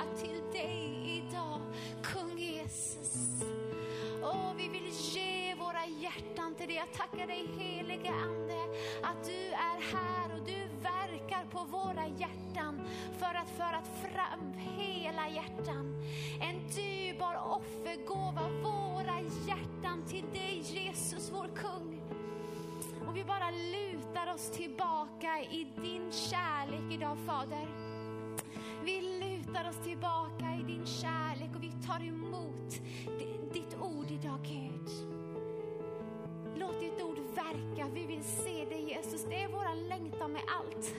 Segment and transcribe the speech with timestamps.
[0.00, 1.60] hjärta till dig idag,
[2.02, 3.42] kung Jesus.
[4.22, 6.76] Och vi vill ge våra hjärtan till dig.
[6.76, 8.58] Jag tackar dig helige Ande
[9.02, 12.80] att du är här och du verkar på våra hjärtan
[13.18, 15.96] för att föra fram hela hjärtan.
[16.40, 22.00] En dyrbar offergåva, våra hjärtan till dig Jesus, vår kung.
[23.08, 27.79] Och vi bara lutar oss tillbaka i din kärlek idag Fader.
[28.84, 32.80] Vi lutar oss tillbaka i din kärlek och vi tar emot
[33.52, 34.90] ditt ord idag Gud.
[36.56, 37.88] Låt ditt ord verka.
[37.94, 39.24] Vi vill se dig Jesus.
[39.28, 40.94] Det är våra längtan med allt.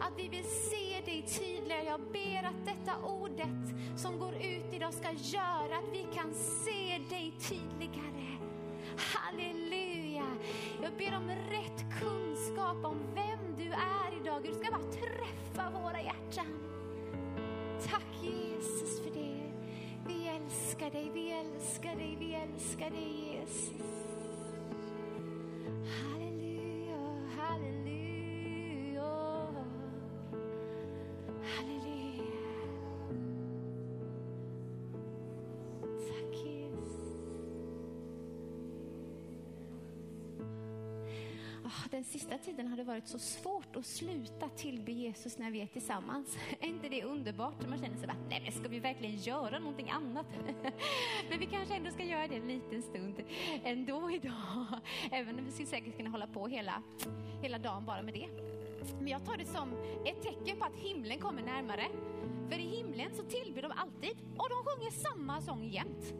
[0.00, 1.84] Att vi vill se dig tydligare.
[1.84, 6.98] Jag ber att detta ordet som går ut idag ska göra att vi kan se
[7.10, 8.36] dig tydligare.
[8.96, 10.26] Halleluja.
[10.82, 14.42] Jag ber om rätt kunskap om vem du är idag.
[14.42, 16.75] Du ska bara träffa våra hjärtan.
[17.84, 19.52] Tack Jesus för det.
[20.06, 23.72] Vi älskar dig, vi älskar dig, vi älskar dig Jesus.
[26.02, 29.12] Halleluja, halleluja.
[31.42, 31.85] Halleluja.
[41.90, 45.66] Den sista tiden har det varit så svårt att sluta tillbe Jesus när vi är
[45.66, 46.36] tillsammans.
[46.60, 47.68] Är inte det underbart?
[47.68, 50.26] Man känner sig bara, nej men ska vi verkligen göra någonting annat?
[51.30, 53.22] Men vi kanske ändå ska göra det en liten stund
[53.64, 54.66] ändå idag.
[55.10, 56.82] Även om vi skulle säkert kunna hålla på hela,
[57.42, 58.55] hela dagen bara med det.
[58.98, 59.72] Men jag tar det som
[60.04, 61.88] ett tecken på att himlen kommer närmare.
[62.48, 66.14] För i himlen så tillber de alltid och de sjunger samma sång jämt.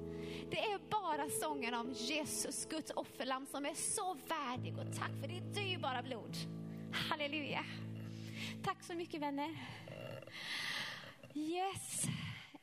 [0.51, 5.29] Det är bara sången om Jesus, Guds offerlamm som är så värdig och tack för
[5.29, 6.37] ditt dyrbara blod.
[6.93, 7.65] Halleluja.
[8.65, 9.57] Tack så mycket vänner.
[11.35, 12.05] Yes.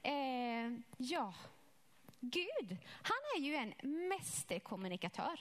[0.04, 1.34] Eh, ja,
[2.20, 3.74] Gud, han är ju en
[4.08, 5.40] mästerkommunikatör.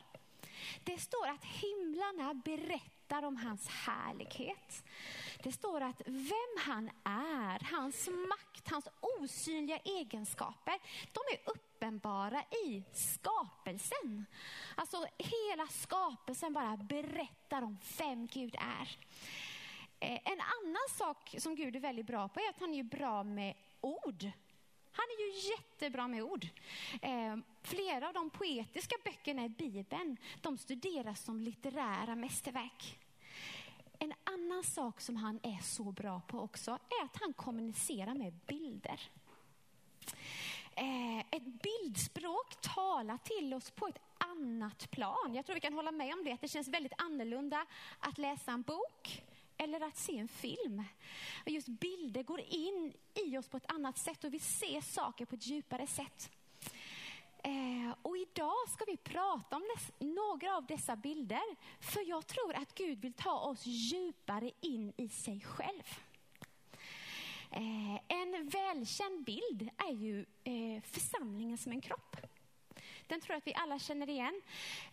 [0.85, 4.85] Det står att himlarna berättar om hans härlighet.
[5.43, 10.79] Det står att vem han är, hans makt, hans osynliga egenskaper,
[11.13, 14.27] de är uppenbara i skapelsen.
[14.75, 18.97] Alltså hela skapelsen bara berättar om vem Gud är.
[20.01, 23.23] Eh, en annan sak som Gud är väldigt bra på är att han är bra
[23.23, 24.31] med ord.
[24.93, 26.47] Han är ju jättebra med ord.
[27.03, 32.99] Eh, flera av de poetiska böckerna i Bibeln, de studeras som litterära mästerverk.
[34.03, 38.33] En annan sak som han är så bra på också är att han kommunicerar med
[38.47, 39.01] bilder.
[40.75, 45.35] Eh, ett bildspråk talar till oss på ett annat plan.
[45.35, 47.67] Jag tror vi kan hålla med om det, att det känns väldigt annorlunda
[47.99, 49.23] att läsa en bok
[49.57, 50.85] eller att se en film.
[51.47, 55.35] Just bilder går in i oss på ett annat sätt och vi ser saker på
[55.35, 56.31] ett djupare sätt.
[57.43, 59.63] Eh, och idag ska vi prata om
[59.99, 61.57] några av dessa bilder.
[61.81, 65.99] För jag tror att Gud vill ta oss djupare in i sig själv.
[67.51, 72.17] Eh, en välkänd bild är ju eh, församlingen som en kropp.
[73.07, 74.43] Den tror jag att vi alla känner igen.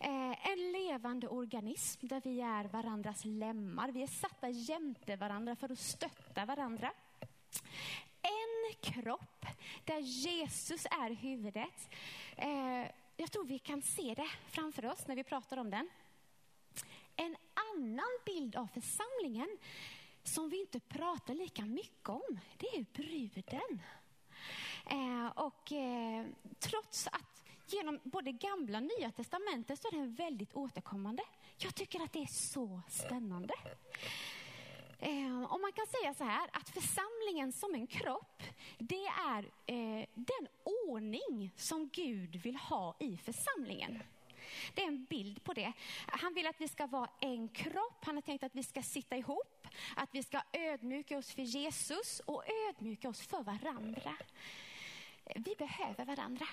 [0.00, 3.92] Eh, en levande organism där vi är varandras lemmar.
[3.92, 6.92] Vi är satta jämte varandra för att stötta varandra.
[8.72, 9.46] Kropp
[9.84, 11.88] där Jesus är huvudet.
[12.36, 15.88] Eh, jag tror vi kan se det framför oss när vi pratar om den.
[17.16, 19.58] En annan bild av församlingen
[20.22, 23.82] som vi inte pratar lika mycket om, det är bruden.
[24.86, 26.26] Eh, och eh,
[26.58, 31.22] trots att genom både gamla och nya testamentet så är den väldigt återkommande.
[31.58, 33.54] Jag tycker att det är så spännande.
[35.02, 38.42] Eh, och man kan säga så här att församlingen som en kropp,
[38.78, 44.02] det är eh, den ordning som Gud vill ha i församlingen.
[44.74, 45.72] Det är en bild på det.
[46.06, 48.04] Han vill att vi ska vara en kropp.
[48.04, 49.66] Han har tänkt att vi ska sitta ihop,
[49.96, 54.16] att vi ska ödmjuka oss för Jesus och ödmjuka oss för varandra.
[55.34, 56.46] Vi behöver varandra.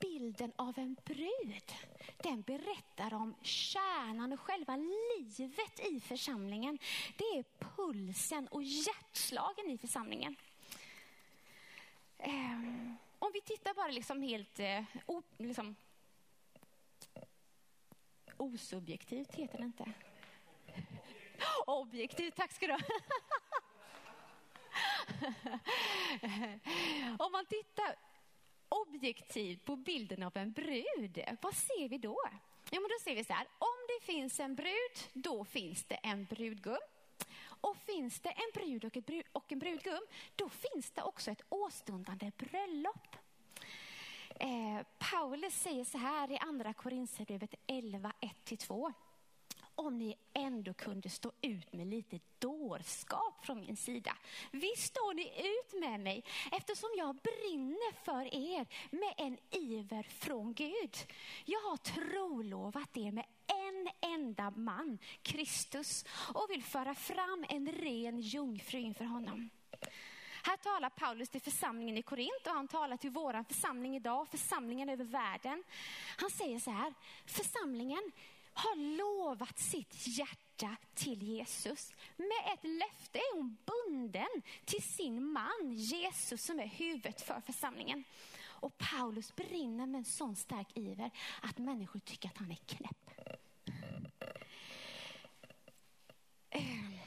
[0.00, 1.72] Bilden av en brud,
[2.16, 6.78] den berättar om kärnan och själva livet i församlingen.
[7.16, 10.36] Det är pulsen och hjärtslagen i församlingen.
[12.18, 14.84] Ehm, om vi tittar bara liksom helt eh,
[15.38, 15.76] liksom,
[18.36, 19.92] osubjektivt, heter det inte?
[21.66, 22.80] Objektivt, tack ska du ha.
[27.18, 28.07] Om man tittar
[28.68, 32.18] objektivt på bilden av en brud, vad ser vi då?
[32.70, 35.94] Ja, men då ser vi så här, om det finns en brud, då finns det
[35.94, 36.78] en brudgum.
[37.60, 40.06] Och finns det en brud och, brud och en brudgum,
[40.36, 43.16] då finns det också ett åstundande bröllop.
[44.40, 48.92] Eh, Paulus säger så här i andra Korinthierbrevet 11, 1-2
[49.78, 54.16] om ni ändå kunde stå ut med lite dårskap från min sida.
[54.50, 60.54] Visst står ni ut med mig eftersom jag brinner för er med en iver från
[60.54, 60.96] Gud.
[61.44, 66.04] Jag har trolovat er med en enda man, Kristus,
[66.34, 69.50] och vill föra fram en ren jungfru inför honom.
[70.42, 74.88] Här talar Paulus till församlingen i Korint och han talar till våran församling idag, församlingen
[74.88, 75.64] över världen.
[76.16, 76.94] Han säger så här,
[77.26, 78.12] församlingen
[78.58, 81.92] har lovat sitt hjärta till Jesus.
[82.16, 88.04] Med ett löfte är hon bunden till sin man Jesus som är huvudet för församlingen.
[88.44, 91.10] Och Paulus brinner med en sån stark iver
[91.42, 93.10] att människor tycker att han är knäpp.
[96.50, 96.98] Ehm,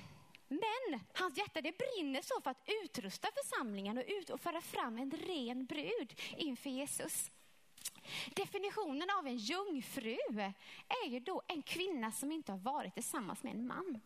[0.48, 4.98] men hans hjärta det brinner så för att utrusta församlingen och, ut och föra fram
[4.98, 7.32] en ren brud inför Jesus.
[8.36, 10.18] Definitionen av en jungfru
[11.04, 14.00] är ju då en kvinna som inte har varit tillsammans med en man.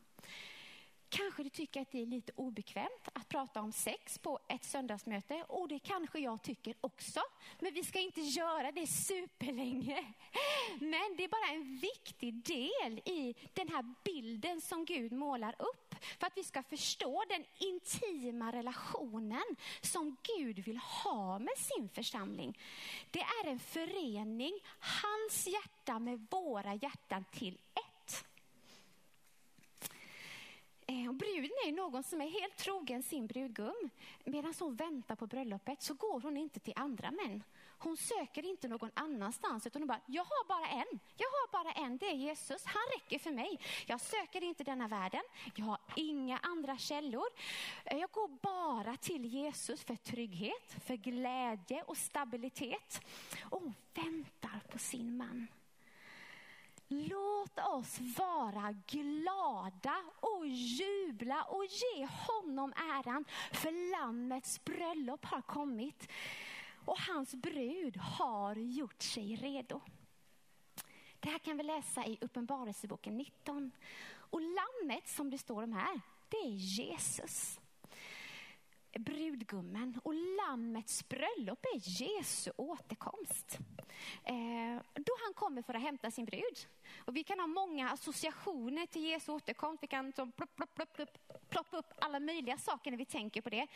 [1.10, 5.44] Kanske du tycker att det är lite obekvämt att prata om sex på ett söndagsmöte
[5.48, 7.22] och det kanske jag tycker också.
[7.60, 10.14] Men vi ska inte göra det superlänge.
[10.80, 15.85] Men det är bara en viktig del i den här bilden som Gud målar upp
[16.20, 22.60] för att vi ska förstå den intima relationen som Gud vill ha med sin församling.
[23.12, 28.26] Det är en förening, hans hjärta med våra hjärtan till ett.
[30.88, 33.90] Eh, och bruden är någon som är helt trogen sin brudgum.
[34.24, 37.44] Medan hon väntar på bröllopet så går hon inte till andra män.
[37.78, 41.00] Hon söker inte någon annanstans utan hon bara, jag har bara en.
[41.18, 42.66] Jag har bara en, det är Jesus.
[42.66, 43.60] Han räcker för mig.
[43.86, 45.22] Jag söker inte denna världen.
[45.56, 47.28] Jag har inga andra källor.
[47.86, 53.02] Jag går bara till Jesus för trygghet, för glädje och stabilitet.
[53.50, 55.48] Och hon väntar på sin man.
[56.88, 63.26] Låt oss vara glada och jubla och ge honom äran.
[63.52, 66.10] För lammets bröllop har kommit
[66.86, 69.82] och hans brud har gjort sig redo.
[71.20, 73.72] Det här kan vi läsa i Uppenbarelseboken 19.
[74.08, 77.60] Och lammet som det står om här, det är Jesus
[79.00, 83.58] brudgummen och lammets bröllop är Jesu återkomst.
[84.24, 86.68] Eh, då han kommer för att hämta sin brud.
[86.98, 89.84] Och vi kan ha många associationer till Jesu återkomst.
[89.84, 91.10] Vi kan plopp, plopp, plopp, plopp,
[91.50, 93.68] ploppa upp alla möjliga saker när vi tänker på det.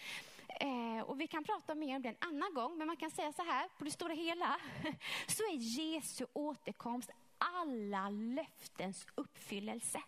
[0.47, 3.33] Eh, och vi kan prata mer om det en annan gång, men man kan säga
[3.33, 4.59] så här, på det stora hela
[5.27, 10.01] så är Jesu återkomst alla löftens uppfyllelse.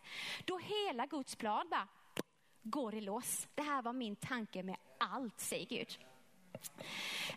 [0.45, 1.87] Då hela Guds plan bara
[2.63, 3.47] går i lås.
[3.55, 5.99] Det här var min tanke med allt, säger Gud.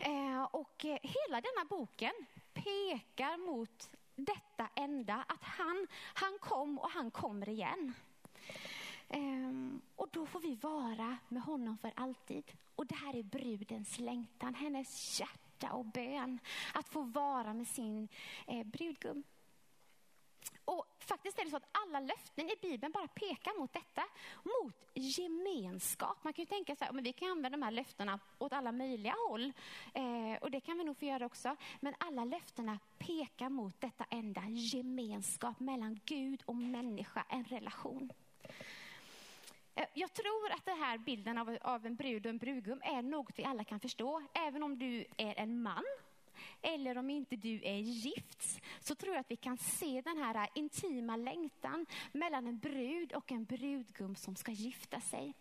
[0.00, 2.12] Eh, och hela denna boken
[2.54, 7.94] pekar mot detta enda, att han, han kom och han kommer igen.
[9.08, 12.52] Um, och då får vi vara med honom för alltid.
[12.74, 16.38] Och det här är brudens längtan, hennes hjärta och bön.
[16.74, 18.08] Att få vara med sin
[18.46, 19.22] eh, brudgum.
[20.64, 24.04] Och faktiskt är det så att alla löften i Bibeln bara pekar mot detta,
[24.42, 26.24] mot gemenskap.
[26.24, 28.72] Man kan ju tänka så här, men vi kan använda de här löftena åt alla
[28.72, 29.52] möjliga håll.
[29.94, 31.56] Eh, och det kan vi nog få göra också.
[31.80, 38.12] Men alla löftena pekar mot detta enda, gemenskap mellan Gud och människa, en relation.
[39.74, 43.02] Eh, jag tror att den här bilden av, av en brud och en brudgum är
[43.02, 44.22] något vi alla kan förstå.
[44.34, 45.84] Även om du är en man
[46.62, 50.48] eller om inte du är gift, så tror jag att vi kan se den här
[50.54, 55.34] intima längtan mellan en brud och en brudgum som ska gifta sig.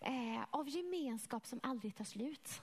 [0.00, 2.62] Eh, av gemenskap som aldrig tar slut.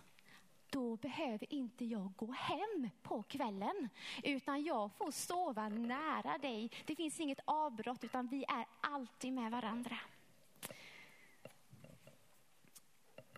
[0.69, 3.89] då behöver inte jag gå hem på kvällen,
[4.23, 6.71] utan jag får sova nära dig.
[6.85, 9.97] Det finns inget avbrott, utan vi är alltid med varandra.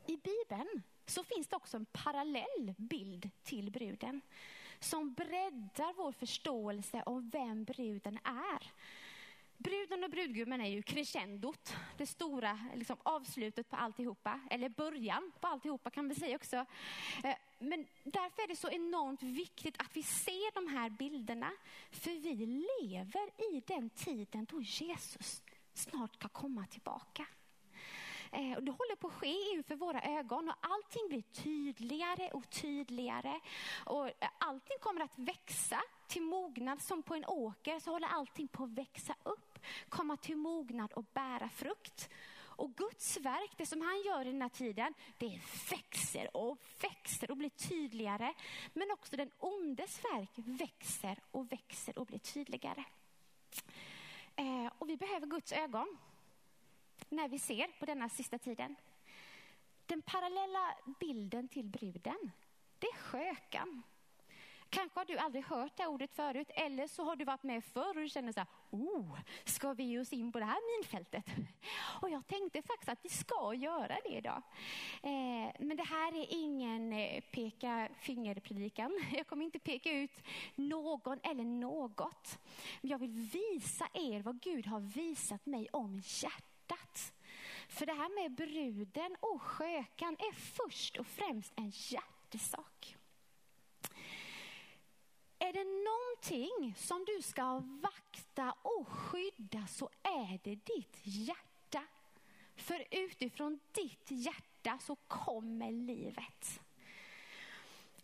[0.06, 4.22] I Bibeln så finns det också en parallell bild till bruden
[4.80, 8.72] som breddar vår förståelse om vem bruden är.
[9.58, 15.48] Bruden och brudgummen är ju crescendot, det stora liksom, avslutet på alltihopa, eller början på
[15.48, 16.56] alltihopa kan vi säga också.
[17.24, 21.52] Eh, men därför är det så enormt viktigt att vi ser de här bilderna,
[21.92, 25.44] för vi lever i den tiden då Jesus
[25.74, 27.26] snart ska komma tillbaka.
[28.32, 32.50] Eh, och det håller på att ske inför våra ögon och allting blir tydligare och
[32.50, 33.40] tydligare.
[33.86, 38.48] Och eh, allting kommer att växa till mognad som på en åker så håller allting
[38.48, 42.10] på att växa upp, komma till mognad och bära frukt.
[42.58, 45.40] Och Guds verk, det som han gör i den här tiden, det
[45.72, 48.34] växer och växer och blir tydligare.
[48.74, 52.84] Men också den ondes verk växer och växer och blir tydligare.
[54.36, 55.98] Eh, och vi behöver Guds ögon
[57.10, 58.76] när vi ser på denna sista tiden.
[59.86, 62.32] Den parallella bilden till bruden,
[62.80, 63.84] det är skökan.
[64.70, 68.04] Kanske har du aldrig hört det ordet förut eller så har du varit med förr
[68.04, 71.26] och känner så här, oh, ska vi ge oss in på det här minfältet?
[72.02, 74.42] Och jag tänkte faktiskt att vi ska göra det idag.
[75.04, 79.00] Eh, men det här är ingen eh, peka fingerpredikan.
[79.18, 80.12] Jag kommer inte peka ut
[80.56, 82.40] någon eller något.
[82.82, 86.55] Men jag vill visa er vad Gud har visat mig om hjärtat.
[87.68, 92.98] För det här med bruden och skökan är först och främst en hjärtesak.
[95.40, 101.84] Är det någonting som du ska vakta och skydda så är det ditt hjärta.
[102.56, 106.62] För utifrån ditt hjärta så kommer livet.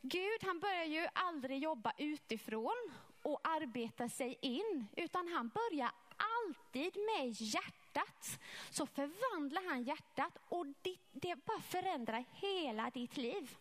[0.02, 2.92] Gud han börjar ju aldrig jobba utifrån
[3.24, 7.81] och arbeta sig in, utan han börjar alltid med hjärtat.
[8.70, 10.66] Så förvandlar han hjärtat och
[11.12, 13.58] det bara förändrar hela ditt liv.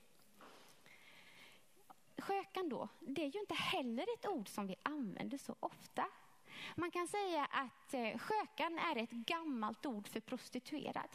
[2.18, 6.06] Skökan då, det är ju inte heller ett ord som vi använder så ofta.
[6.74, 11.08] Man kan säga att eh, skökan är ett gammalt ord för prostituerad.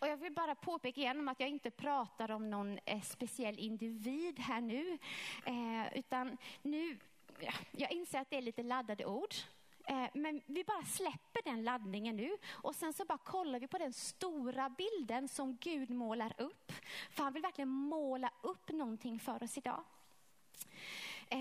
[0.00, 3.58] Och jag vill bara påpeka igen om att jag inte pratar om någon eh, speciell
[3.58, 4.98] individ här nu.
[5.46, 6.98] Eh, utan nu,
[7.70, 9.34] jag inser att det är lite laddade ord.
[9.88, 13.78] Eh, men vi bara släpper den laddningen nu och sen så bara kollar vi på
[13.78, 16.72] den stora bilden som Gud målar upp.
[17.10, 19.84] För han vill verkligen måla upp någonting för oss idag.
[21.28, 21.38] Eh,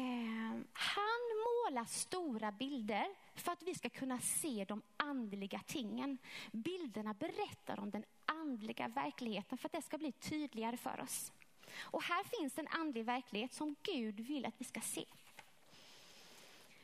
[0.74, 6.18] han målar stora bilder för att vi ska kunna se de andliga tingen.
[6.51, 11.32] Bilderna berättar om den andliga verkligheten för att det ska bli tydligare för oss.
[11.80, 15.06] Och här finns en andlig verklighet som Gud vill att vi ska se.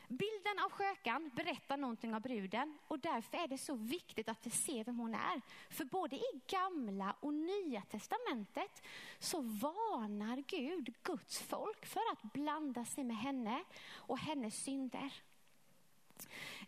[0.08, 4.50] Bilden av skökan berättar någonting om bruden och därför är det så viktigt att vi
[4.50, 5.42] ser vem hon är.
[5.70, 8.84] För både i gamla och nya testamentet
[9.20, 15.14] så varnar Gud Guds folk för att blanda sig med henne och hennes synder.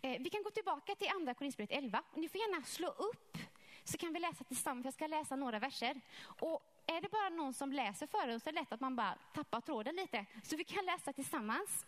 [0.02, 2.02] Eh, vi kan gå tillbaka till andra Korinthierbrevet 11.
[2.14, 3.38] Ni får gärna slå upp
[3.84, 4.84] så kan vi läsa tillsammans.
[4.84, 6.00] Jag ska läsa några verser.
[6.40, 8.96] Och är det bara någon som läser för oss så är det lätt att man
[8.96, 10.26] bara tappar tråden lite.
[10.42, 11.86] Så vi kan läsa tillsammans.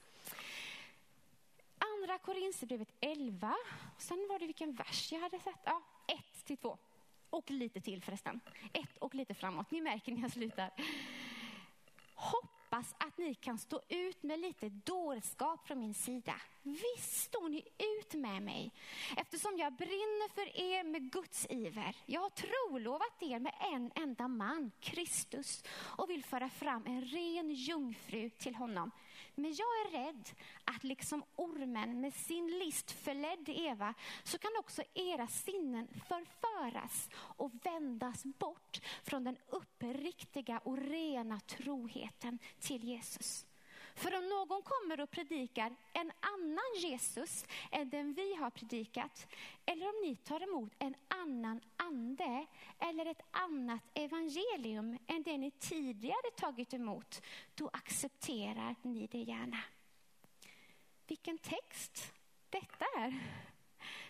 [2.08, 3.56] Andra Korinthierbrevet 11.
[3.98, 5.58] Sen var det vilken vers jag hade sett.
[5.64, 6.78] Ja, 1 till 2.
[7.30, 8.40] Och lite till förresten.
[8.72, 9.70] 1 och lite framåt.
[9.70, 10.70] Ni märker när jag slutar.
[12.14, 16.34] Hoppas att ni kan stå ut med lite dårskap från min sida.
[16.62, 18.72] Visst står ni ut med mig
[19.16, 21.96] eftersom jag brinner för er med Guds iver.
[22.06, 27.50] Jag har trolovat er med en enda man, Kristus, och vill föra fram en ren
[27.50, 28.90] jungfru till honom.
[29.38, 30.30] Men jag är rädd
[30.64, 37.50] att liksom ormen med sin list förledde Eva så kan också era sinnen förföras och
[37.62, 43.47] vändas bort från den uppriktiga och rena troheten till Jesus.
[43.98, 49.26] För om någon kommer och predikar en annan Jesus än den vi har predikat,
[49.66, 52.46] eller om ni tar emot en annan ande
[52.78, 57.22] eller ett annat evangelium än det ni tidigare tagit emot,
[57.54, 59.60] då accepterar ni det gärna.
[61.06, 62.12] Vilken text
[62.50, 63.20] detta är.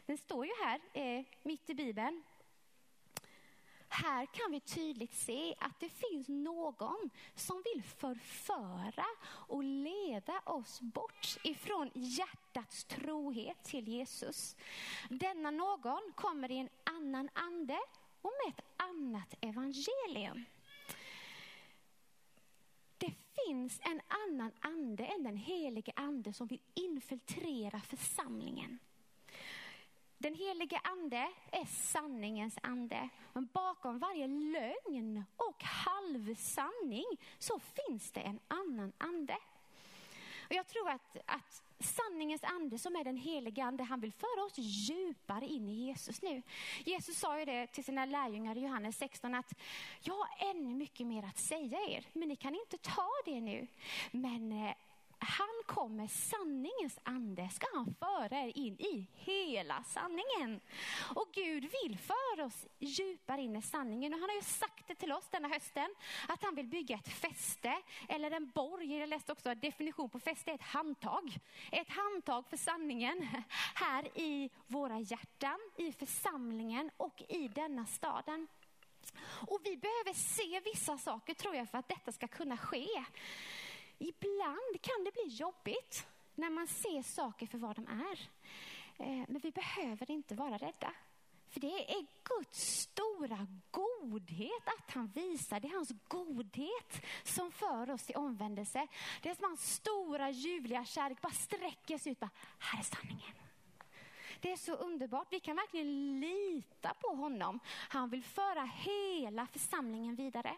[0.07, 2.23] Den står ju här eh, mitt i Bibeln.
[4.03, 10.81] Här kan vi tydligt se att det finns någon som vill förföra och leda oss
[10.81, 14.57] bort ifrån hjärtats trohet till Jesus.
[15.11, 17.79] Denna någon kommer i en annan ande
[18.23, 20.45] och med ett annat evangelium.
[22.99, 23.13] Det
[23.47, 28.79] finns en annan ande än den helige ande som vill infiltrera församlingen.
[30.19, 33.09] Den helige ande är sanningens ande.
[33.33, 37.07] Men bakom varje lögn och halvsanning
[37.39, 39.37] så finns det en annan ande.
[40.49, 44.45] Och jag tror att, att sanningens ande som är den helige ande, han vill föra
[44.45, 46.43] oss djupare in i Jesus nu.
[46.85, 49.55] Jesus sa ju det till sina lärjungar i Johannes 16 att
[50.01, 53.67] jag har ännu mycket mer att säga er, men ni kan inte ta det nu.
[54.11, 54.75] Men eh,
[55.19, 60.61] han kommer, sanningens ande ska han föra er in i hela sanningen.
[61.15, 64.15] Och Gud vill föra oss djupare in i sanningen.
[64.15, 65.95] Och han har ju sagt det till oss denna hösten,
[66.29, 68.99] att han vill bygga ett fäste eller en borg.
[68.99, 71.39] Jag läste också att definition på fäste, ett handtag.
[71.73, 73.29] Ett handtag för sanningen
[73.75, 78.49] här i våra hjärtan, i församlingen och i denna staden.
[79.49, 82.87] Och vi behöver se vissa saker tror jag för att detta ska kunna ske.
[83.99, 88.29] Ibland kan det bli jobbigt när man ser saker för vad de är.
[88.99, 90.93] Eh, men vi behöver inte vara rädda.
[91.49, 95.61] För det är Guds stora godhet att han visar.
[95.61, 98.87] Det är hans godhet som för oss till omvändelse.
[99.23, 102.21] Det är som hans stora ljuvliga kärlek bara sträcker sig ut.
[102.21, 103.35] Bara, här är sanningen.
[104.41, 105.27] Det är så underbart.
[105.31, 107.61] Vi kan verkligen lita på honom.
[107.67, 110.57] Han vill föra hela församlingen vidare.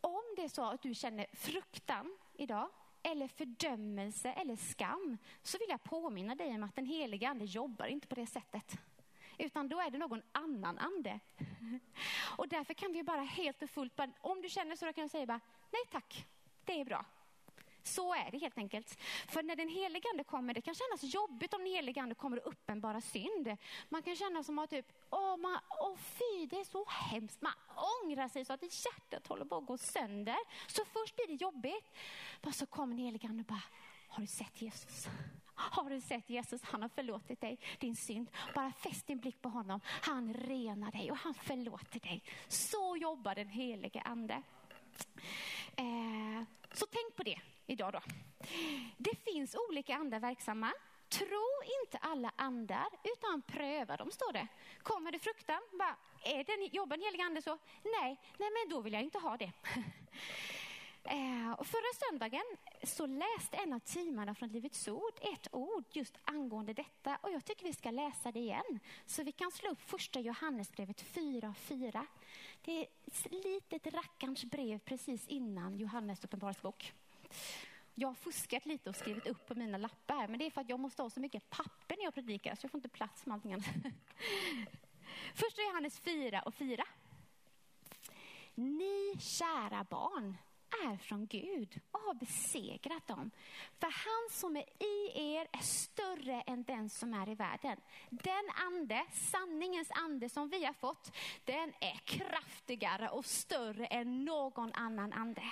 [0.00, 2.70] Om det är så att du känner fruktan idag,
[3.02, 7.86] eller fördömelse eller skam, så vill jag påminna dig om att den heliga ande jobbar
[7.86, 8.76] inte på det sättet.
[9.38, 11.20] Utan då är det någon annan ande.
[12.36, 15.08] Och därför kan vi bara helt och fullt, om du känner så, då kan du
[15.08, 16.26] säga bara, nej tack,
[16.64, 17.04] det är bra.
[17.86, 18.98] Så är det helt enkelt.
[19.28, 22.46] För när den helige ande kommer, det kan kännas jobbigt om den helige ande kommer
[22.46, 23.56] och uppenbara synd.
[23.88, 27.42] Man kan känna som att typ, åh, man, åh fy, det är så hemskt.
[27.42, 27.52] Man
[28.02, 30.36] ångrar sig så att hjärtat håller på att gå sönder.
[30.66, 31.92] Så först blir det jobbigt.
[32.46, 33.62] Och så kommer den helige ande och bara,
[34.08, 35.08] har du sett Jesus?
[35.54, 36.62] Har du sett Jesus?
[36.62, 38.30] Han har förlåtit dig din synd.
[38.54, 39.80] Bara fäst din blick på honom.
[39.86, 42.22] Han renar dig och han förlåter dig.
[42.48, 44.42] Så jobbar den helige ande.
[45.76, 46.42] Eh,
[46.72, 48.00] så tänk på det idag då.
[48.96, 50.72] Det finns olika andar verksamma.
[51.08, 51.46] Tro
[51.82, 54.46] inte alla andar, utan pröva dem, står det.
[54.82, 55.60] Kommer det fruktan?
[55.78, 57.58] Bara, är den, jobbar den helige ande så?
[57.82, 59.52] Nej, nej, men då vill jag inte ha det.
[61.06, 62.42] Eh, och förra söndagen
[62.82, 67.44] så läste en av teamarna från Livets Ord ett ord just angående detta och jag
[67.44, 68.80] tycker vi ska läsa det igen.
[69.06, 72.06] Så vi kan slå upp första Johannesbrevet 4.4.
[72.62, 76.92] Det är ett litet rackarns brev precis innan Johannes uppenbarelsebok.
[77.94, 80.68] Jag har fuskat lite och skrivit upp på mina lappar men det är för att
[80.68, 83.34] jag måste ha så mycket papper när jag predikar så jag får inte plats med
[83.34, 83.66] allting annat.
[85.34, 86.84] Första Johannes 4 och 4.
[88.54, 90.36] Ni kära barn
[90.84, 93.30] är från Gud och har besegrat dem.
[93.80, 97.80] För han som är i er är större än den som är i världen.
[98.10, 104.72] Den ande, sanningens ande som vi har fått, den är kraftigare och större än någon
[104.72, 105.42] annan ande.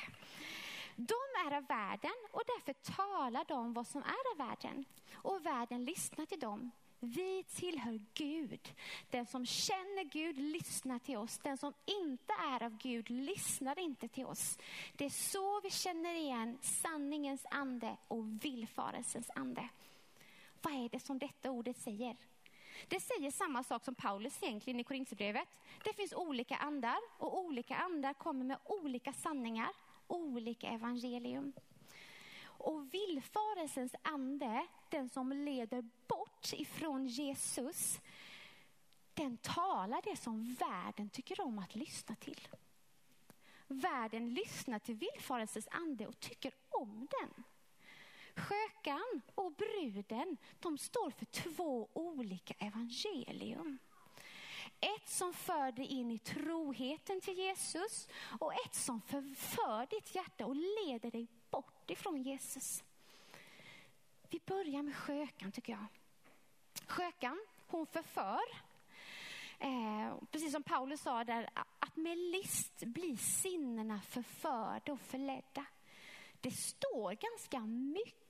[0.96, 1.14] De
[1.46, 4.85] är av världen och därför talar de vad som är av världen.
[5.14, 6.70] Och världen lyssnar till dem.
[7.05, 8.74] Vi tillhör Gud.
[9.11, 11.38] Den som känner Gud lyssnar till oss.
[11.38, 14.59] Den som inte är av Gud lyssnar inte till oss.
[14.92, 19.68] Det är så vi känner igen sanningens ande och villfarelsens ande.
[20.62, 22.16] Vad är det som detta ordet säger?
[22.88, 25.48] Det säger samma sak som Paulus egentligen i Korinthierbrevet.
[25.85, 29.70] Det finns olika andar och olika andar kommer med olika sanningar,
[30.12, 31.53] olika evangelium.
[32.44, 38.01] Och villfarelsens ande, den som leder bort ifrån Jesus,
[39.14, 42.48] den talar det som världen tycker om att lyssna till.
[43.66, 47.44] Världen lyssnar till villfarelsens ande och tycker om den.
[48.37, 53.79] Skökan och bruden, de står för två olika evangelium.
[54.83, 58.09] Ett som för dig in i troheten till Jesus
[58.40, 62.85] och ett som förför ditt hjärta och leder dig bort ifrån Jesus.
[64.31, 65.87] Vi börjar med skökan tycker jag.
[66.87, 68.40] Skökan, hon förför.
[69.59, 75.64] Eh, precis som Paulus sa där, att med list blir sinnena förförda och förledda.
[76.40, 78.21] Det står ganska mycket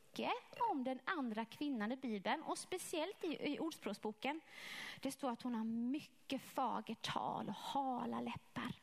[0.71, 4.41] om den andra kvinnan i Bibeln och speciellt i, i Ordspråksboken.
[5.01, 8.75] Det står att hon har mycket fagert tal och hala läppar.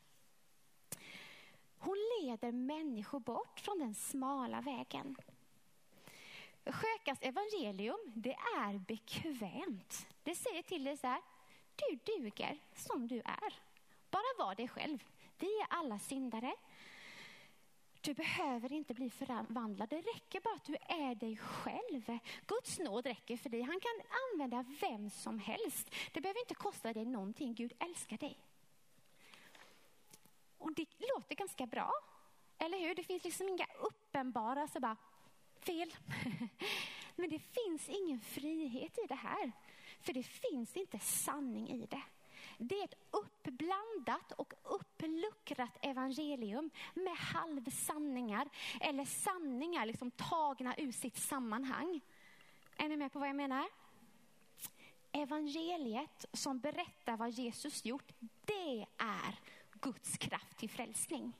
[1.78, 5.16] Hon leder människor bort från den smala vägen.
[6.66, 10.08] Skökas evangelium, det är bekvämt.
[10.24, 11.22] Det säger till dig så här,
[11.76, 13.54] du duger som du är.
[14.10, 15.04] Bara var dig själv.
[15.40, 16.56] Vi är alla syndare.
[18.02, 19.90] Du behöver inte bli förvandlad.
[19.90, 22.20] Det räcker bara att du är dig själv.
[22.48, 23.62] Guds nåd räcker för dig.
[23.62, 24.02] Han kan
[24.34, 25.96] använda vem som helst.
[26.12, 27.54] Det behöver inte kosta dig någonting.
[27.54, 28.38] Gud älskar dig.
[30.58, 31.92] Och det låter ganska bra.
[32.58, 32.96] Eller hur?
[32.96, 34.98] Det finns liksom inga uppenbara så bara,
[35.60, 35.96] fel.
[37.16, 39.52] Men det finns ingen frihet i det här.
[40.02, 42.02] För det finns inte sanning i det.
[42.62, 48.50] Det är ett uppblandat och uppluckrat evangelium med halvsanningar
[48.82, 52.02] eller sanningar liksom tagna ur sitt sammanhang.
[52.78, 53.66] Är ni med på vad jag menar?
[55.12, 58.12] Evangeliet som berättar vad Jesus gjort,
[58.46, 59.40] det är
[59.82, 61.34] Guds kraft till frälsning.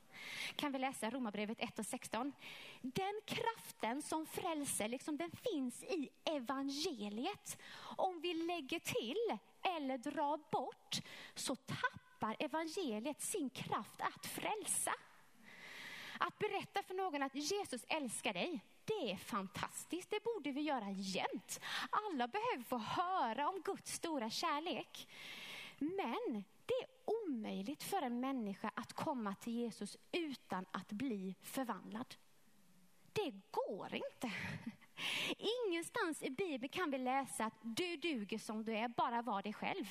[0.56, 2.32] Kan vi läsa Romarbrevet 1 och 16.
[2.80, 7.58] Den kraften som frälser, liksom den finns i evangeliet.
[7.96, 11.00] Om vi lägger till eller drar bort
[11.34, 14.92] så tappar evangeliet sin kraft att frälsa.
[16.18, 20.10] Att berätta för någon att Jesus älskar dig, det är fantastiskt.
[20.10, 21.60] Det borde vi göra jämt.
[21.90, 25.08] Alla behöver få höra om Guds stora kärlek.
[25.78, 32.14] Men det är omöjligt för en människa att komma till Jesus utan att bli förvandlad.
[33.12, 34.32] Det går inte.
[35.66, 39.52] Ingenstans i Bibeln kan vi läsa att du duger som du är, bara var dig
[39.52, 39.86] själv.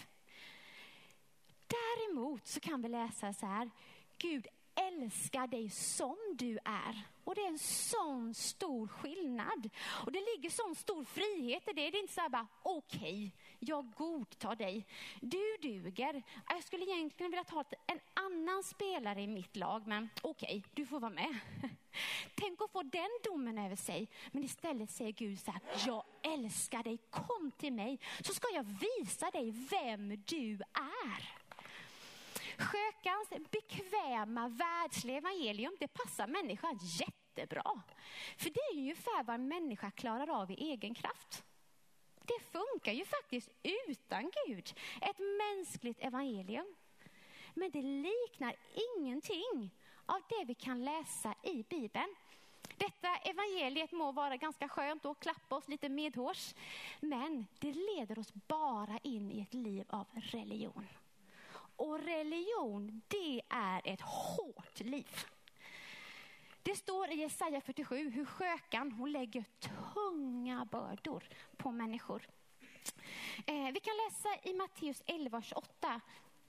[1.67, 3.69] Däremot så kan vi läsa så här,
[4.17, 7.03] Gud älskar dig som du är.
[7.29, 9.69] Och det är en sån stor skillnad.
[10.05, 11.89] Och det ligger sån stor frihet i det.
[11.89, 14.85] Det är inte så här bara, okej, okay, jag godtar dig.
[15.21, 16.23] Du duger.
[16.47, 20.85] Jag skulle egentligen vilja ha en annan spelare i mitt lag, men okej, okay, du
[20.85, 21.39] får vara med.
[22.35, 24.07] Tänk att få den domen över sig.
[24.31, 28.63] Men istället säger Gud så här, jag älskar dig, kom till mig så ska jag
[28.63, 31.38] visa dig vem du är.
[32.59, 37.81] Skökans bekväma världsliga evangelium, det passar människan jättebra.
[38.37, 41.43] För det är ungefär vad en människa klarar av i egen kraft.
[42.25, 43.49] Det funkar ju faktiskt
[43.87, 44.73] utan Gud.
[45.01, 46.75] Ett mänskligt evangelium.
[47.53, 48.55] Men det liknar
[48.97, 52.15] ingenting av det vi kan läsa i Bibeln.
[52.77, 56.53] Detta evangeliet må vara ganska skönt och klappa oss lite medhårs.
[56.99, 60.87] Men det leder oss bara in i ett liv av religion.
[61.79, 65.25] Och religion, det är ett hårt liv.
[66.63, 71.23] Det står i Jesaja 47 hur skökan hon lägger tunga bördor
[71.57, 72.27] på människor.
[73.45, 76.01] Eh, vi kan läsa i Matteus 11, 28,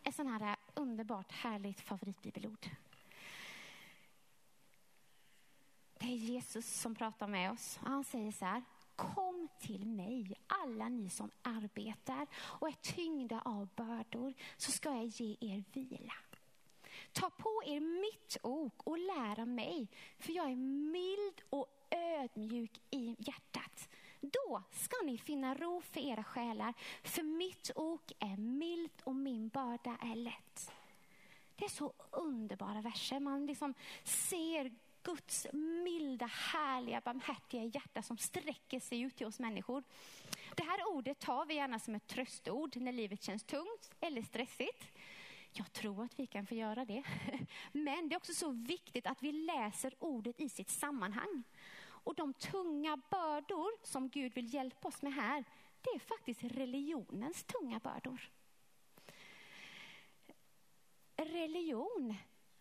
[0.02, 2.70] ett sån här underbart härligt favoritbibelord.
[5.98, 7.78] Det är Jesus som pratar med oss.
[7.82, 8.62] Han säger så här,
[9.00, 15.06] Kom till mig, alla ni som arbetar och är tyngda av bördor, så ska jag
[15.06, 16.14] ge er vila.
[17.12, 23.16] Ta på er mitt ok och lära mig, för jag är mild och ödmjuk i
[23.18, 23.88] hjärtat.
[24.20, 29.48] Då ska ni finna ro för era själar, för mitt ok är milt och min
[29.48, 30.72] börda är lätt.
[31.56, 33.20] Det är så underbara verser.
[33.20, 39.82] Man liksom ser Guds milda, härliga, barmhärtiga hjärta som sträcker sig ut till oss människor.
[40.56, 44.84] Det här ordet tar vi gärna som ett tröstord när livet känns tungt eller stressigt.
[45.52, 47.02] Jag tror att vi kan få göra det.
[47.72, 51.42] Men det är också så viktigt att vi läser ordet i sitt sammanhang.
[51.82, 55.44] Och de tunga bördor som Gud vill hjälpa oss med här,
[55.80, 58.30] det är faktiskt religionens tunga bördor.
[61.16, 62.16] Religion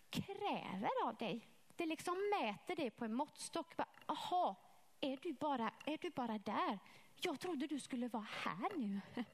[0.10, 1.48] kräver av dig
[1.80, 3.74] det liksom mäter det på en måttstock.
[4.08, 4.56] Jaha,
[5.02, 6.80] är du, bara, är du bara där?
[7.16, 9.02] Jag trodde du skulle vara här nu.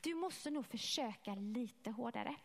[0.00, 2.36] Du måste nog försöka lite hårdare.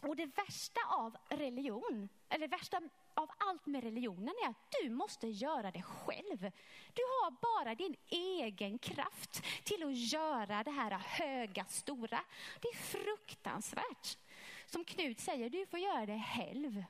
[0.00, 2.80] Och det värsta av religion, eller det värsta
[3.14, 6.50] av allt med religionen är att du måste göra det själv.
[6.92, 12.20] Du har bara din egen kraft till att göra det här höga, stora.
[12.60, 14.18] Det är fruktansvärt.
[14.66, 16.84] Som Knut säger, du får göra det själv.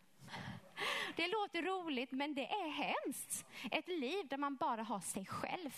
[1.17, 3.45] Det låter roligt men det är hemskt.
[3.71, 5.71] Ett liv där man bara har sig själv.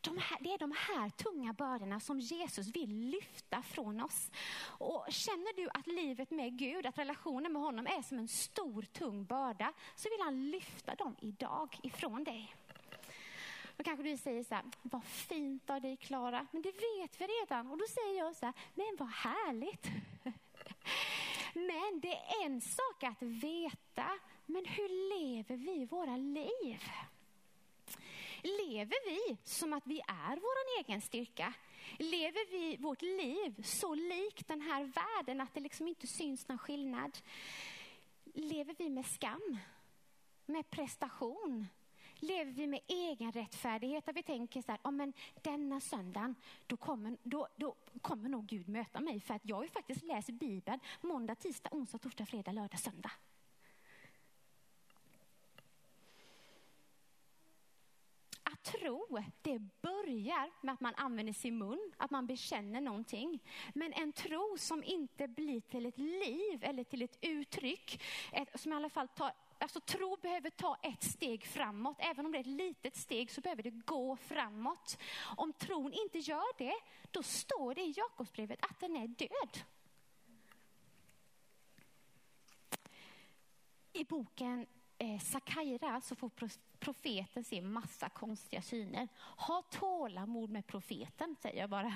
[0.00, 4.30] De här, det är de här tunga bördorna som Jesus vill lyfta från oss.
[4.64, 8.82] Och känner du att livet med Gud, att relationen med honom är som en stor
[8.82, 12.54] tung börda, så vill han lyfta dem idag ifrån dig.
[13.76, 17.26] Då kanske du säger så här, vad fint av dig Klara, men det vet vi
[17.26, 17.70] redan.
[17.70, 19.86] Och då säger jag så här, men vad härligt.
[21.52, 24.88] Men det är en sak att veta, men hur
[25.18, 26.80] lever vi våra liv?
[28.42, 31.54] Lever vi som att vi är vår egen styrka?
[31.98, 36.58] Lever vi vårt liv så likt den här världen att det liksom inte syns någon
[36.58, 37.18] skillnad?
[38.24, 39.58] Lever vi med skam?
[40.46, 41.66] Med prestation?
[42.22, 44.06] Lever vi med egen rättfärdighet?
[44.06, 46.34] Där vi tänker så här, oh, men denna söndagen,
[46.66, 49.20] då kommer, då, då kommer nog Gud möta mig.
[49.20, 53.10] För att jag har ju faktiskt läst Bibeln måndag, tisdag, onsdag, torsdag, fredag, lördag, söndag.
[58.42, 63.42] Att tro, det börjar med att man använder sin mun, att man bekänner någonting.
[63.74, 68.72] Men en tro som inte blir till ett liv eller till ett uttryck, ett, som
[68.72, 69.32] i alla fall tar
[69.62, 71.96] Alltså tro behöver ta ett steg framåt.
[71.98, 74.98] Även om det är ett litet steg så behöver det gå framåt.
[75.36, 76.74] Om tron inte gör det,
[77.10, 79.64] då står det i Jakobsbrevet att den är död.
[83.92, 84.66] I boken
[85.02, 86.30] eh, Sakaira så får
[86.78, 89.08] profeten se massa konstiga syner.
[89.18, 91.94] Ha tålamod med profeten, säger jag bara.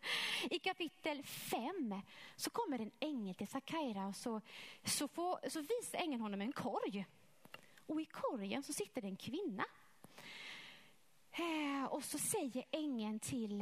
[0.50, 2.00] I kapitel 5
[2.36, 4.40] så kommer en ängel till Sakaira och så,
[4.84, 7.06] så, får, så visar ängeln honom en korg.
[7.86, 9.64] Och i korgen så sitter det en kvinna.
[11.32, 13.60] Eh, och så säger ängeln till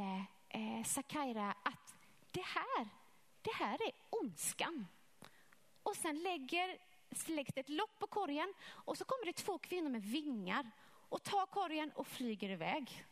[0.49, 1.95] eh, Sakaira att
[2.31, 2.89] det här,
[3.41, 4.87] det här är ondskan.
[5.83, 6.77] Och sen lägger
[7.27, 10.71] läggs det ett lock på korgen och så kommer det två kvinnor med vingar
[11.09, 13.05] och tar korgen och flyger iväg.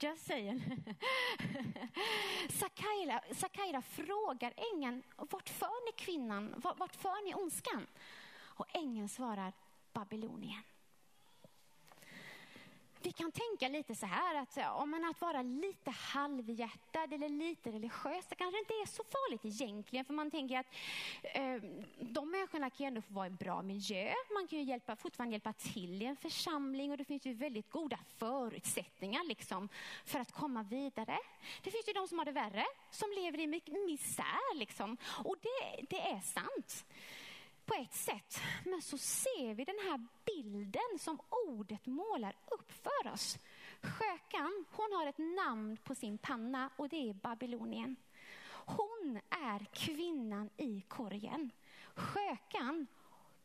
[0.00, 0.62] Just saying.
[2.50, 6.54] Sakaira, Sakaira frågar ängeln, vart för ni kvinnan?
[6.76, 7.86] Vart för ni ondskan?
[8.34, 9.52] Och ängeln svarar
[9.92, 10.62] Babylonien
[13.06, 18.26] vi kan tänka lite så här att, om att vara lite halvhjärtad eller lite religiös,
[18.28, 20.04] det kanske inte är så farligt egentligen.
[20.04, 20.66] För man tänker att
[21.22, 21.56] eh,
[22.00, 24.14] de människorna kan ju ändå få vara i en bra miljö.
[24.34, 27.70] Man kan ju hjälpa, fortfarande hjälpa till i en församling och det finns ju väldigt
[27.70, 29.68] goda förutsättningar liksom,
[30.04, 31.18] för att komma vidare.
[31.62, 33.46] Det finns ju de som har det värre, som lever i
[33.86, 34.54] misär.
[34.54, 34.96] Liksom.
[35.24, 36.84] Och det, det är sant
[37.66, 38.40] på ett sätt.
[38.64, 43.38] Men så ser vi den här bilden som ordet målar upp för oss.
[43.82, 47.96] Skökan, hon har ett namn på sin panna och det är Babylonien.
[48.66, 51.50] Hon är kvinnan i korgen.
[51.94, 52.86] Skökan,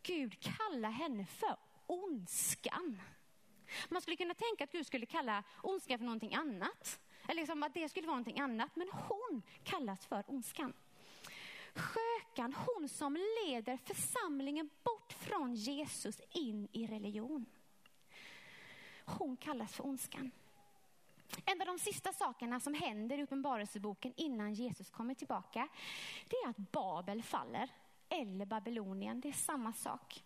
[0.04, 1.56] Gud kallar henne för
[1.88, 3.02] ondskan.
[3.90, 7.00] Man skulle kunna tänka att Gud skulle kalla ondskan för någonting annat.
[7.28, 8.76] Eller liksom att det skulle vara någonting annat.
[8.76, 10.74] Men hon kallas för ondskan.
[11.78, 17.46] Skökan, hon som leder församlingen bort från Jesus in i religion.
[19.06, 20.32] Hon kallas för ondskan.
[21.46, 25.68] En av de sista sakerna som händer i Uppenbarelseboken innan Jesus kommer tillbaka,
[26.30, 27.70] det är att Babel faller.
[28.10, 30.24] Eller Babylonien, det är samma sak.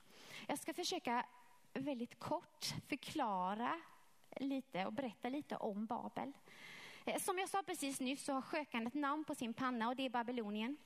[0.47, 1.25] Jag ska försöka
[1.73, 3.81] väldigt kort förklara
[4.35, 6.31] lite och berätta lite om Babel.
[7.05, 9.95] Eh, som jag sa precis nyss så har skökan ett namn på sin panna och
[9.95, 10.77] det är Babylonien.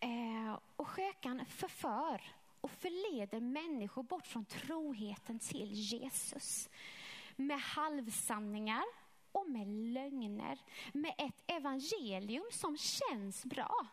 [0.00, 2.22] Eh, och skökan förför
[2.60, 6.68] och förleder människor bort från troheten till Jesus.
[7.36, 8.84] Med halvsanningar
[9.32, 10.58] och med lögner.
[10.92, 13.86] Med ett evangelium som känns bra.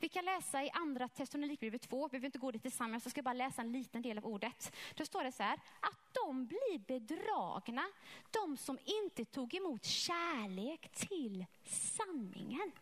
[0.00, 3.22] Vi kan läsa i andra Thessalonikerbrevet 2, vi behöver inte gå dit tillsammans, jag ska
[3.22, 4.76] bara läsa en liten del av ordet.
[4.94, 7.84] Då står det så här, att de blir bedragna,
[8.30, 12.72] de som inte tog emot kärlek till sanningen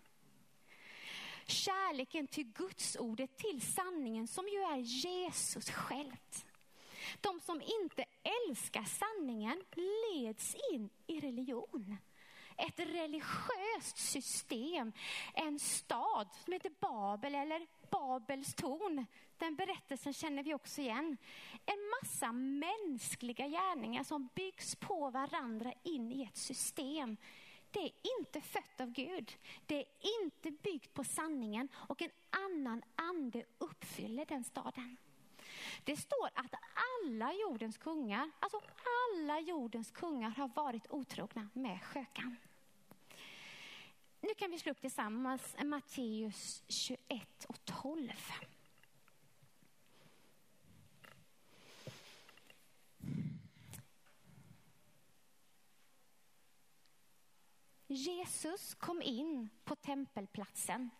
[1.50, 6.46] kärleken till Guds ordet, till sanningen som ju är Jesus självt.
[7.20, 8.04] De som inte
[8.48, 9.62] älskar sanningen
[10.12, 11.96] leds in i religion.
[12.56, 14.92] Ett religiöst system,
[15.34, 19.06] en stad som heter Babel eller Babels torn.
[19.38, 21.16] Den berättelsen känner vi också igen.
[21.66, 27.16] En massa mänskliga gärningar som byggs på varandra in i ett system
[27.76, 29.32] det är inte fött av Gud.
[29.66, 34.96] Det är inte byggt på sanningen och en annan ande uppfyller den staden.
[35.84, 38.60] Det står att alla jordens kungar, alltså
[39.12, 42.36] alla jordens kungar har varit otrogna med skökan.
[44.20, 48.10] Nu kan vi slå upp tillsammans Matteus 21 och 12.
[57.86, 60.90] Jesus kom in på tempelplatsen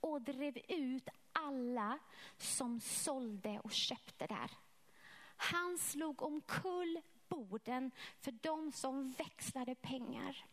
[0.00, 1.98] och drev ut alla
[2.36, 4.50] som sålde och köpte där.
[5.36, 10.44] Han slog omkull borden för de som växlade pengar